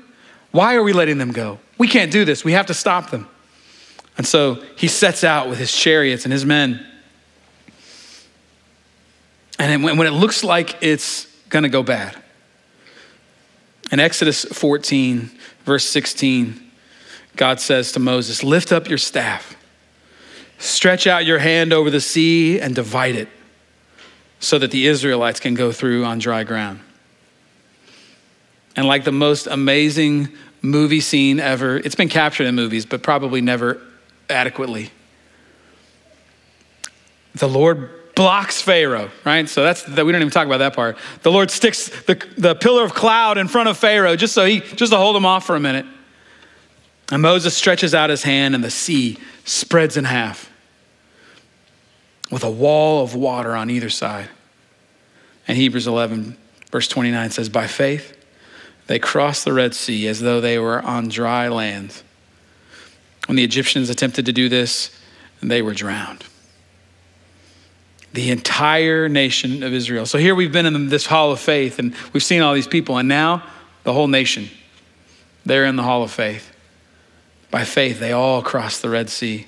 Why 0.52 0.74
are 0.76 0.82
we 0.82 0.92
letting 0.92 1.18
them 1.18 1.32
go? 1.32 1.58
We 1.78 1.88
can't 1.88 2.10
do 2.10 2.24
this. 2.24 2.44
We 2.44 2.52
have 2.52 2.66
to 2.66 2.74
stop 2.74 3.10
them. 3.10 3.28
And 4.16 4.26
so 4.26 4.62
he 4.76 4.88
sets 4.88 5.24
out 5.24 5.48
with 5.48 5.58
his 5.58 5.72
chariots 5.72 6.24
and 6.24 6.32
his 6.32 6.46
men. 6.46 6.84
And 9.66 9.82
when 9.82 10.06
it 10.06 10.12
looks 10.12 10.44
like 10.44 10.76
it's 10.80 11.26
going 11.48 11.64
to 11.64 11.68
go 11.68 11.82
bad, 11.82 12.16
in 13.90 13.98
Exodus 13.98 14.44
14, 14.44 15.28
verse 15.64 15.84
16, 15.84 16.70
God 17.34 17.58
says 17.58 17.90
to 17.92 17.98
Moses, 17.98 18.44
Lift 18.44 18.70
up 18.70 18.88
your 18.88 18.98
staff, 18.98 19.56
stretch 20.58 21.08
out 21.08 21.26
your 21.26 21.40
hand 21.40 21.72
over 21.72 21.90
the 21.90 22.00
sea, 22.00 22.60
and 22.60 22.76
divide 22.76 23.16
it 23.16 23.28
so 24.38 24.58
that 24.58 24.70
the 24.70 24.86
Israelites 24.86 25.40
can 25.40 25.54
go 25.54 25.72
through 25.72 26.04
on 26.04 26.18
dry 26.18 26.44
ground. 26.44 26.80
and 28.76 28.86
like 28.86 29.04
the 29.04 29.12
most 29.12 29.46
amazing 29.46 30.28
movie 30.62 31.00
scene 31.00 31.40
ever. 31.40 31.76
It's 31.78 31.94
been 31.94 32.08
captured 32.08 32.46
in 32.46 32.54
movies, 32.54 32.86
but 32.86 33.02
probably 33.02 33.40
never 33.40 33.80
adequately. 34.28 34.90
The 37.34 37.48
Lord 37.48 37.90
blocks 38.16 38.60
Pharaoh, 38.60 39.10
right? 39.24 39.48
So 39.48 39.62
that's 39.62 39.84
that 39.84 40.04
we 40.04 40.10
don't 40.10 40.22
even 40.22 40.32
talk 40.32 40.46
about 40.46 40.58
that 40.58 40.74
part. 40.74 40.96
The 41.22 41.30
Lord 41.30 41.52
sticks 41.52 41.88
the, 42.06 42.20
the 42.36 42.56
pillar 42.56 42.82
of 42.82 42.94
cloud 42.94 43.38
in 43.38 43.46
front 43.46 43.68
of 43.68 43.76
Pharaoh 43.76 44.16
just 44.16 44.34
so 44.34 44.44
he 44.44 44.60
just 44.60 44.90
to 44.90 44.98
hold 44.98 45.14
him 45.14 45.24
off 45.24 45.46
for 45.46 45.54
a 45.54 45.60
minute. 45.60 45.86
And 47.12 47.22
Moses 47.22 47.56
stretches 47.56 47.94
out 47.94 48.10
his 48.10 48.24
hand 48.24 48.56
and 48.56 48.64
the 48.64 48.70
sea 48.70 49.18
spreads 49.44 49.96
in 49.96 50.04
half 50.04 50.50
with 52.32 52.42
a 52.42 52.50
wall 52.50 53.04
of 53.04 53.14
water 53.14 53.54
on 53.54 53.70
either 53.70 53.90
side. 53.90 54.28
And 55.46 55.56
Hebrews 55.56 55.86
11, 55.86 56.36
verse 56.72 56.88
29 56.88 57.30
says, 57.30 57.48
By 57.48 57.68
faith, 57.68 58.16
they 58.88 58.98
crossed 58.98 59.44
the 59.44 59.52
Red 59.52 59.74
Sea 59.74 60.08
as 60.08 60.20
though 60.20 60.40
they 60.40 60.58
were 60.58 60.82
on 60.82 61.06
dry 61.08 61.46
land. 61.46 62.02
When 63.26 63.36
the 63.36 63.44
Egyptians 63.44 63.90
attempted 63.90 64.26
to 64.26 64.32
do 64.32 64.48
this, 64.48 64.90
they 65.40 65.62
were 65.62 65.74
drowned. 65.74 66.24
The 68.16 68.30
entire 68.30 69.10
nation 69.10 69.62
of 69.62 69.74
Israel. 69.74 70.06
So 70.06 70.16
here 70.16 70.34
we've 70.34 70.50
been 70.50 70.64
in 70.64 70.88
this 70.88 71.04
hall 71.04 71.32
of 71.32 71.38
faith 71.38 71.78
and 71.78 71.94
we've 72.14 72.22
seen 72.22 72.40
all 72.40 72.54
these 72.54 72.66
people, 72.66 72.96
and 72.96 73.06
now 73.06 73.42
the 73.84 73.92
whole 73.92 74.08
nation, 74.08 74.48
they're 75.44 75.66
in 75.66 75.76
the 75.76 75.82
hall 75.82 76.02
of 76.02 76.10
faith. 76.10 76.50
By 77.50 77.64
faith, 77.64 78.00
they 78.00 78.12
all 78.12 78.40
crossed 78.40 78.80
the 78.80 78.88
Red 78.88 79.10
Sea. 79.10 79.46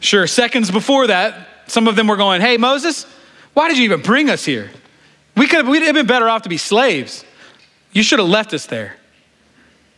Sure, 0.00 0.26
seconds 0.26 0.70
before 0.70 1.08
that, 1.08 1.46
some 1.66 1.86
of 1.86 1.96
them 1.96 2.06
were 2.06 2.16
going, 2.16 2.40
Hey, 2.40 2.56
Moses, 2.56 3.04
why 3.52 3.68
did 3.68 3.76
you 3.76 3.84
even 3.84 4.00
bring 4.00 4.30
us 4.30 4.46
here? 4.46 4.70
We 5.36 5.46
could 5.46 5.58
have, 5.58 5.68
we'd 5.68 5.82
have 5.82 5.94
been 5.94 6.06
better 6.06 6.30
off 6.30 6.44
to 6.44 6.48
be 6.48 6.56
slaves. 6.56 7.26
You 7.92 8.02
should 8.02 8.20
have 8.20 8.28
left 8.28 8.54
us 8.54 8.64
there. 8.64 8.96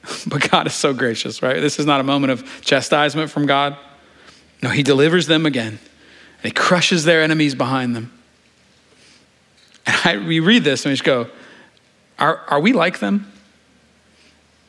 But 0.27 0.51
God 0.51 0.67
is 0.67 0.75
so 0.75 0.93
gracious, 0.93 1.43
right? 1.43 1.61
This 1.61 1.79
is 1.79 1.87
not 1.87 2.01
a 2.01 2.05
moment 2.05 2.33
of 2.33 2.61
chastisement 2.61 3.31
from 3.31 3.47
God. 3.47 3.77
No, 4.65 4.71
He 4.71 4.83
delivers 4.83 5.29
them 5.29 5.47
again, 5.47 5.79
and 6.43 6.45
He 6.45 6.51
crushes 6.51 7.05
their 7.05 7.23
enemies 7.23 7.55
behind 7.55 7.95
them. 7.95 8.13
And 9.87 9.97
I, 10.05 10.17
we 10.27 10.41
read 10.41 10.65
this 10.65 10.85
and 10.85 10.91
we 10.91 10.95
just 10.95 11.05
go, 11.05 11.29
are, 12.19 12.39
are 12.49 12.61
we 12.61 12.73
like 12.73 12.99
them? 12.99 13.31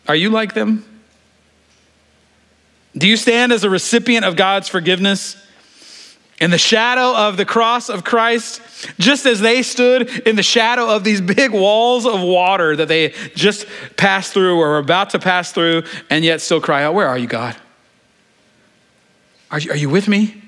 Are 0.07 0.15
you 0.15 0.29
like 0.29 0.53
them? 0.53 0.85
Do 2.97 3.07
you 3.07 3.17
stand 3.17 3.51
as 3.51 3.63
a 3.63 3.69
recipient 3.69 4.25
of 4.25 4.35
God's 4.35 4.67
forgiveness? 4.69 5.37
In 6.39 6.51
the 6.51 6.57
shadow 6.59 7.15
of 7.15 7.35
the 7.35 7.45
cross 7.45 7.89
of 7.89 8.03
Christ, 8.03 8.61
just 8.99 9.25
as 9.25 9.39
they 9.39 9.63
stood 9.63 10.27
in 10.27 10.35
the 10.35 10.43
shadow 10.43 10.87
of 10.87 11.03
these 11.03 11.19
big 11.19 11.51
walls 11.51 12.05
of 12.05 12.21
water 12.21 12.75
that 12.75 12.87
they 12.87 13.09
just 13.33 13.65
passed 13.97 14.33
through 14.33 14.59
or 14.59 14.69
were 14.69 14.77
about 14.77 15.09
to 15.11 15.19
pass 15.19 15.51
through, 15.51 15.83
and 16.11 16.23
yet 16.23 16.41
still 16.41 16.61
cry 16.61 16.83
out, 16.83 16.93
Where 16.93 17.07
are 17.07 17.17
you, 17.17 17.25
God? 17.25 17.55
Are 19.49 19.59
you, 19.59 19.71
are 19.71 19.77
you 19.77 19.89
with 19.89 20.07
me? 20.07 20.43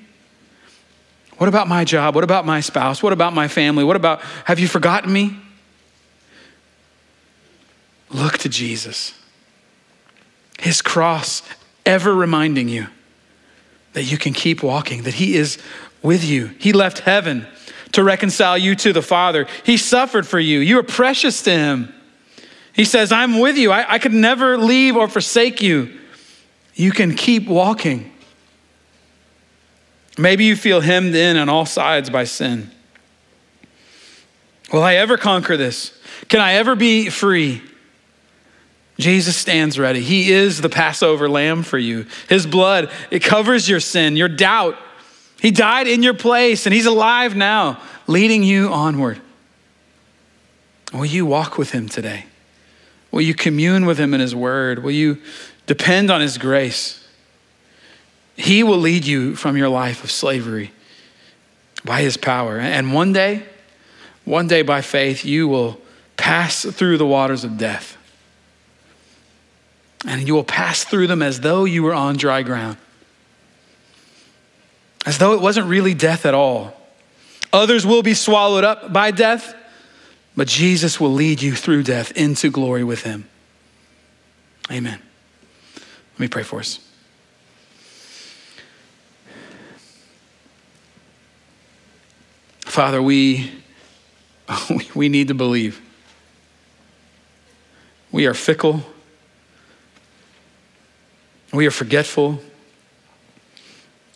What 1.40 1.48
about 1.48 1.68
my 1.68 1.86
job? 1.86 2.14
What 2.14 2.22
about 2.22 2.44
my 2.44 2.60
spouse? 2.60 3.02
What 3.02 3.14
about 3.14 3.32
my 3.32 3.48
family? 3.48 3.82
What 3.82 3.96
about, 3.96 4.20
have 4.44 4.58
you 4.58 4.68
forgotten 4.68 5.10
me? 5.10 5.38
Look 8.10 8.36
to 8.40 8.50
Jesus. 8.50 9.14
His 10.58 10.82
cross 10.82 11.42
ever 11.86 12.14
reminding 12.14 12.68
you 12.68 12.88
that 13.94 14.02
you 14.02 14.18
can 14.18 14.34
keep 14.34 14.62
walking, 14.62 15.04
that 15.04 15.14
He 15.14 15.34
is 15.34 15.56
with 16.02 16.22
you. 16.22 16.48
He 16.58 16.74
left 16.74 16.98
heaven 16.98 17.46
to 17.92 18.04
reconcile 18.04 18.58
you 18.58 18.74
to 18.74 18.92
the 18.92 19.00
Father. 19.00 19.46
He 19.64 19.78
suffered 19.78 20.26
for 20.26 20.38
you. 20.38 20.58
You 20.58 20.78
are 20.80 20.82
precious 20.82 21.40
to 21.44 21.52
Him. 21.52 21.94
He 22.74 22.84
says, 22.84 23.12
I'm 23.12 23.38
with 23.38 23.56
you. 23.56 23.72
I, 23.72 23.94
I 23.94 23.98
could 23.98 24.12
never 24.12 24.58
leave 24.58 24.94
or 24.94 25.08
forsake 25.08 25.62
you. 25.62 25.98
You 26.74 26.92
can 26.92 27.14
keep 27.14 27.48
walking. 27.48 28.09
Maybe 30.18 30.44
you 30.44 30.56
feel 30.56 30.80
hemmed 30.80 31.14
in 31.14 31.36
on 31.36 31.48
all 31.48 31.66
sides 31.66 32.10
by 32.10 32.24
sin. 32.24 32.70
Will 34.72 34.82
I 34.82 34.96
ever 34.96 35.16
conquer 35.16 35.56
this? 35.56 35.98
Can 36.28 36.40
I 36.40 36.54
ever 36.54 36.76
be 36.76 37.10
free? 37.10 37.62
Jesus 38.98 39.36
stands 39.36 39.78
ready. 39.78 40.00
He 40.00 40.30
is 40.30 40.60
the 40.60 40.68
Passover 40.68 41.28
lamb 41.28 41.62
for 41.62 41.78
you. 41.78 42.06
His 42.28 42.46
blood, 42.46 42.90
it 43.10 43.24
covers 43.24 43.68
your 43.68 43.80
sin, 43.80 44.16
your 44.16 44.28
doubt. 44.28 44.76
He 45.40 45.50
died 45.50 45.88
in 45.88 46.02
your 46.02 46.14
place 46.14 46.66
and 46.66 46.74
he's 46.74 46.86
alive 46.86 47.34
now, 47.34 47.80
leading 48.06 48.42
you 48.42 48.68
onward. 48.68 49.20
Will 50.92 51.06
you 51.06 51.24
walk 51.24 51.56
with 51.56 51.72
him 51.72 51.88
today? 51.88 52.26
Will 53.10 53.22
you 53.22 53.34
commune 53.34 53.86
with 53.86 53.98
him 53.98 54.12
in 54.14 54.20
his 54.20 54.34
word? 54.34 54.82
Will 54.82 54.90
you 54.90 55.18
depend 55.66 56.10
on 56.10 56.20
his 56.20 56.36
grace? 56.36 56.99
He 58.40 58.62
will 58.62 58.78
lead 58.78 59.04
you 59.04 59.36
from 59.36 59.56
your 59.56 59.68
life 59.68 60.02
of 60.02 60.10
slavery 60.10 60.72
by 61.84 62.00
his 62.00 62.16
power. 62.16 62.58
And 62.58 62.94
one 62.94 63.12
day, 63.12 63.42
one 64.24 64.48
day 64.48 64.62
by 64.62 64.80
faith, 64.80 65.24
you 65.24 65.46
will 65.46 65.78
pass 66.16 66.64
through 66.64 66.96
the 66.96 67.06
waters 67.06 67.44
of 67.44 67.58
death 67.58 67.98
and 70.06 70.26
you 70.26 70.34
will 70.34 70.44
pass 70.44 70.84
through 70.84 71.06
them 71.06 71.20
as 71.20 71.40
though 71.40 71.64
you 71.64 71.82
were 71.82 71.92
on 71.92 72.16
dry 72.16 72.42
ground, 72.42 72.78
as 75.04 75.18
though 75.18 75.34
it 75.34 75.40
wasn't 75.40 75.66
really 75.66 75.92
death 75.92 76.24
at 76.24 76.32
all. 76.32 76.74
Others 77.52 77.84
will 77.84 78.02
be 78.02 78.14
swallowed 78.14 78.64
up 78.64 78.92
by 78.92 79.10
death, 79.10 79.54
but 80.34 80.48
Jesus 80.48 80.98
will 80.98 81.12
lead 81.12 81.42
you 81.42 81.54
through 81.54 81.82
death 81.82 82.12
into 82.12 82.50
glory 82.50 82.84
with 82.84 83.02
him. 83.02 83.28
Amen. 84.70 84.98
Let 86.14 86.20
me 86.20 86.28
pray 86.28 86.44
for 86.44 86.60
us. 86.60 86.89
Father, 92.70 93.02
we, 93.02 93.50
we 94.94 95.08
need 95.08 95.28
to 95.28 95.34
believe. 95.34 95.82
We 98.12 98.26
are 98.26 98.34
fickle. 98.34 98.84
We 101.52 101.66
are 101.66 101.72
forgetful. 101.72 102.40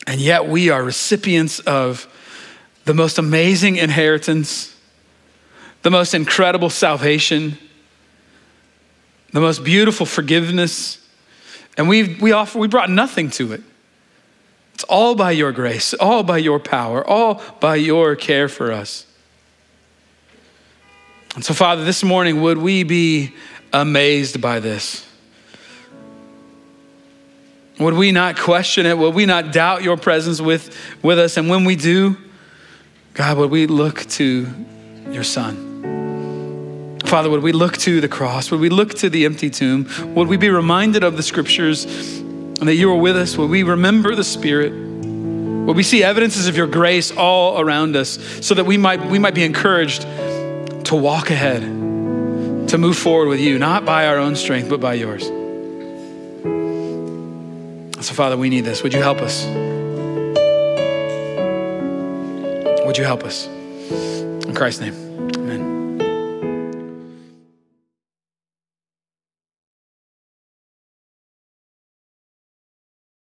And 0.06 0.20
yet 0.20 0.46
we 0.46 0.70
are 0.70 0.84
recipients 0.84 1.58
of 1.60 2.06
the 2.84 2.94
most 2.94 3.18
amazing 3.18 3.74
inheritance, 3.76 4.76
the 5.82 5.90
most 5.90 6.14
incredible 6.14 6.70
salvation, 6.70 7.58
the 9.32 9.40
most 9.40 9.64
beautiful 9.64 10.06
forgiveness. 10.06 11.04
And 11.76 11.88
we, 11.88 12.14
we, 12.20 12.30
offer, 12.30 12.60
we 12.60 12.68
brought 12.68 12.88
nothing 12.88 13.30
to 13.30 13.52
it. 13.52 13.62
It's 14.74 14.84
all 14.84 15.14
by 15.14 15.30
your 15.30 15.52
grace, 15.52 15.94
all 15.94 16.24
by 16.24 16.38
your 16.38 16.58
power, 16.58 17.06
all 17.06 17.40
by 17.60 17.76
your 17.76 18.16
care 18.16 18.48
for 18.48 18.72
us. 18.72 19.06
And 21.36 21.44
so, 21.44 21.54
Father, 21.54 21.84
this 21.84 22.02
morning, 22.02 22.42
would 22.42 22.58
we 22.58 22.82
be 22.82 23.34
amazed 23.72 24.40
by 24.40 24.58
this? 24.58 25.06
Would 27.78 27.94
we 27.94 28.12
not 28.12 28.36
question 28.36 28.86
it? 28.86 28.98
Would 28.98 29.14
we 29.14 29.26
not 29.26 29.52
doubt 29.52 29.82
your 29.82 29.96
presence 29.96 30.40
with, 30.40 30.76
with 31.02 31.18
us? 31.18 31.36
And 31.36 31.48
when 31.48 31.64
we 31.64 31.76
do, 31.76 32.16
God, 33.14 33.36
would 33.38 33.50
we 33.50 33.66
look 33.66 34.00
to 34.10 34.46
your 35.10 35.24
Son? 35.24 36.98
Father, 37.04 37.30
would 37.30 37.42
we 37.42 37.52
look 37.52 37.76
to 37.78 38.00
the 38.00 38.08
cross? 38.08 38.50
Would 38.50 38.60
we 38.60 38.70
look 38.70 38.94
to 38.94 39.08
the 39.08 39.24
empty 39.24 39.50
tomb? 39.50 39.88
Would 40.14 40.26
we 40.26 40.36
be 40.36 40.50
reminded 40.50 41.04
of 41.04 41.16
the 41.16 41.22
scriptures 41.22 41.86
and 42.64 42.68
that 42.70 42.76
you 42.76 42.90
are 42.90 42.96
with 42.96 43.14
us? 43.14 43.36
Would 43.36 43.50
we 43.50 43.62
remember 43.62 44.14
the 44.14 44.24
Spirit? 44.24 44.72
Would 44.72 45.76
we 45.76 45.82
see 45.82 46.02
evidences 46.02 46.48
of 46.48 46.56
your 46.56 46.66
grace 46.66 47.12
all 47.14 47.60
around 47.60 47.94
us 47.94 48.18
so 48.40 48.54
that 48.54 48.64
we 48.64 48.78
might, 48.78 49.04
we 49.04 49.18
might 49.18 49.34
be 49.34 49.44
encouraged 49.44 50.00
to 50.86 50.94
walk 50.96 51.28
ahead, 51.28 51.60
to 51.60 52.78
move 52.78 52.96
forward 52.96 53.28
with 53.28 53.38
you, 53.38 53.58
not 53.58 53.84
by 53.84 54.06
our 54.06 54.16
own 54.16 54.34
strength, 54.34 54.70
but 54.70 54.80
by 54.80 54.94
yours? 54.94 55.24
So, 58.02 58.14
Father, 58.14 58.38
we 58.38 58.48
need 58.48 58.62
this. 58.62 58.82
Would 58.82 58.94
you 58.94 59.02
help 59.02 59.18
us? 59.18 59.44
Would 62.86 62.96
you 62.96 63.04
help 63.04 63.24
us? 63.24 63.46
In 63.46 64.54
Christ's 64.54 64.80
name. 64.80 65.13